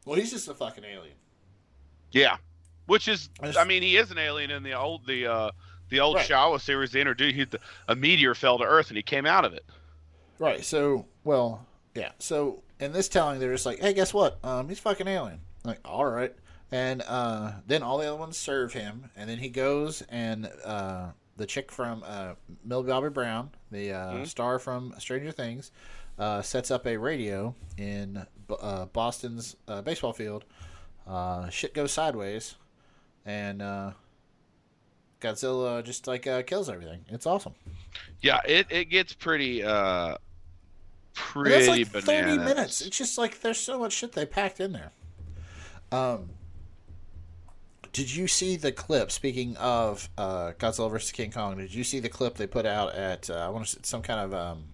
[0.05, 1.15] Well, he's just a fucking alien.
[2.12, 2.36] Yeah,
[2.86, 5.51] which is I mean he is an alien in the old the uh
[5.90, 6.28] the old Right.
[6.28, 6.93] Showa series.
[6.93, 7.59] They introduced he, the,
[7.89, 9.64] a meteor fell to Earth and he came out of it.
[10.39, 10.62] Right.
[10.64, 12.12] So, well, yeah.
[12.18, 14.39] So in this telling, they're just like, "Hey, guess what?
[14.44, 16.35] Um, he's fucking alien." Like, all right.
[16.70, 21.06] And uh, then all the other ones serve him, and then he goes and uh,
[21.39, 24.26] the chick from uh, Millie Bobby Brown, the uh, Mhm.
[24.26, 25.70] star from Stranger Things,
[26.18, 28.26] uh, sets up a radio in
[28.60, 30.44] uh, Boston's uh, baseball field.
[31.09, 32.56] Uh, shit goes sideways,
[33.24, 33.93] and uh,
[35.22, 37.05] Godzilla just like uh, kills everything.
[37.09, 37.55] It's awesome.
[38.20, 40.18] Yeah, it, it gets pretty uh And
[41.14, 42.05] pretty that's like bananas.
[42.06, 42.80] thirty minutes.
[42.82, 44.93] It's just like there's so much shit they packed in there.
[45.90, 46.28] Um,
[47.94, 49.10] did you see the clip?
[49.10, 52.94] Speaking of uh, Godzilla versus King Kong, did you see the clip they put out
[52.94, 53.30] at?
[53.30, 54.35] Uh, I want to some kind of.
[54.35, 54.64] Um,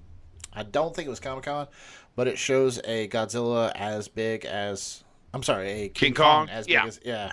[0.53, 1.69] I don't think it was Comic Con,
[2.17, 5.04] but it shows a Godzilla as big as.
[5.35, 6.49] I'm sorry, a King, King Kong?
[6.49, 6.83] as Yeah.
[6.83, 7.33] big as yeah.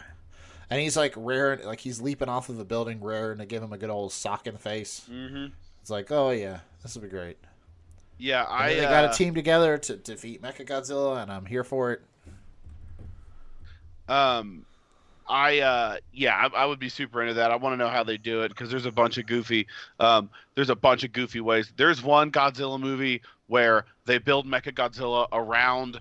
[0.72, 3.62] And he's like rare, like he's leaping off of the building, rare, and to give
[3.62, 5.06] him a good old sock in the face.
[5.12, 5.48] Mm-hmm.
[5.82, 7.38] It's like, oh yeah, this will be great.
[8.18, 11.64] Yeah, I they got uh, a team together to defeat Mecha Godzilla, and I'm here
[11.64, 12.02] for it.
[14.08, 14.66] Um,
[15.28, 17.52] I uh, yeah, I, I would be super into that.
[17.52, 19.68] I want to know how they do it because there's a bunch of goofy,
[20.00, 21.72] um, there's a bunch of goofy ways.
[21.78, 26.00] There's one Godzilla movie where they build Mecha Godzilla around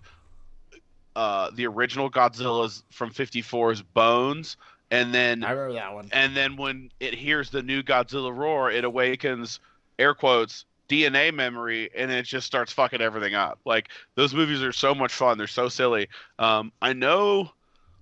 [1.16, 4.56] uh, the original Godzilla's from 54's bones,
[4.90, 6.08] and then I remember that one.
[6.12, 9.60] and then when it hears the new Godzilla roar, it awakens
[9.98, 13.60] air quotes DNA memory, and it just starts fucking everything up.
[13.64, 16.08] Like those movies are so much fun; they're so silly.
[16.38, 17.52] Um, I know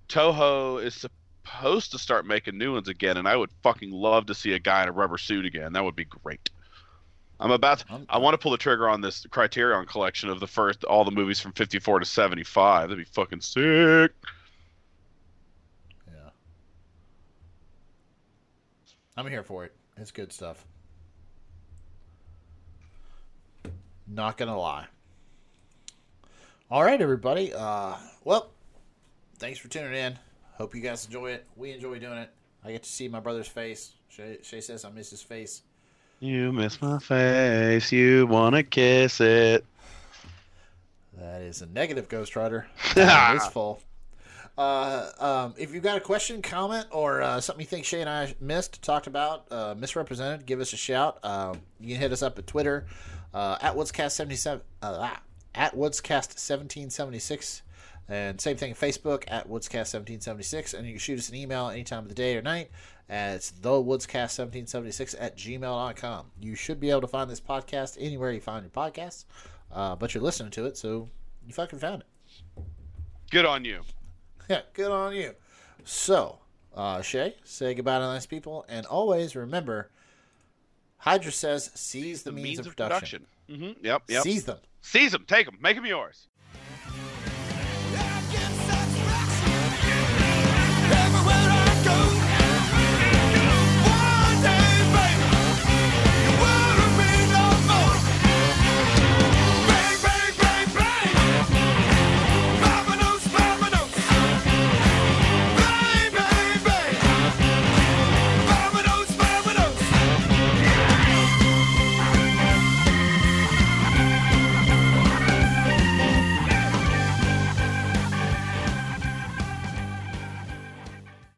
[0.09, 4.35] Toho is supposed to start making new ones again, and I would fucking love to
[4.35, 5.73] see a guy in a rubber suit again.
[5.75, 6.51] That would be great.
[7.41, 7.81] I'm about.
[7.81, 11.05] To, I'm- want to pull the trigger on this Criterion collection of the first all
[11.05, 12.89] the movies from 54 to 75.
[12.89, 14.13] That'd be fucking sick.
[16.07, 16.31] Yeah.
[19.17, 19.73] I'm here for it.
[19.97, 20.65] It's good stuff.
[24.07, 24.87] Not gonna lie.
[26.71, 27.53] All right, everybody.
[27.55, 27.95] Uh,
[28.25, 28.51] well,
[29.39, 30.19] thanks for tuning in.
[30.55, 31.47] Hope you guys enjoy it.
[31.57, 32.31] We enjoy doing it.
[32.65, 33.93] I get to see my brother's face.
[34.09, 35.63] Shay, Shay says I miss his face.
[36.21, 37.93] You miss my face.
[37.93, 39.65] You wanna kiss it.
[41.17, 42.67] That is a negative Ghost Rider.
[42.97, 43.81] Is full.
[44.57, 48.11] Uh, um, if you've got a question, comment, or uh, something you think Shay and
[48.11, 51.25] I missed, talked about, uh, misrepresented, give us a shout.
[51.25, 52.87] Um, you can hit us up at Twitter
[53.33, 55.21] uh, at Woodscast77, uh, ah,
[55.55, 57.63] at Woodscast1776.
[58.09, 60.75] And same thing, Facebook at Woodscast1776.
[60.75, 62.71] And you can shoot us an email any time of the day or night.
[63.09, 66.27] And it's thewoodscast1776 at gmail.com.
[66.41, 69.25] You should be able to find this podcast anywhere you find your podcasts,
[69.73, 71.09] uh, but you're listening to it, so
[71.47, 72.63] you fucking found it.
[73.31, 73.81] Good on you.
[74.51, 75.35] Yeah, good on you.
[75.85, 76.39] So,
[76.75, 79.91] uh, Shay, say goodbye to nice people, and always remember,
[80.97, 83.27] Hydra says, seize the, means, of production.
[83.51, 83.85] Mm-hmm.
[83.85, 84.23] Yep, yep.
[84.23, 84.57] Seize them.
[84.81, 85.25] Seize them.
[85.29, 85.59] Take them.
[85.61, 86.29] Make them yours.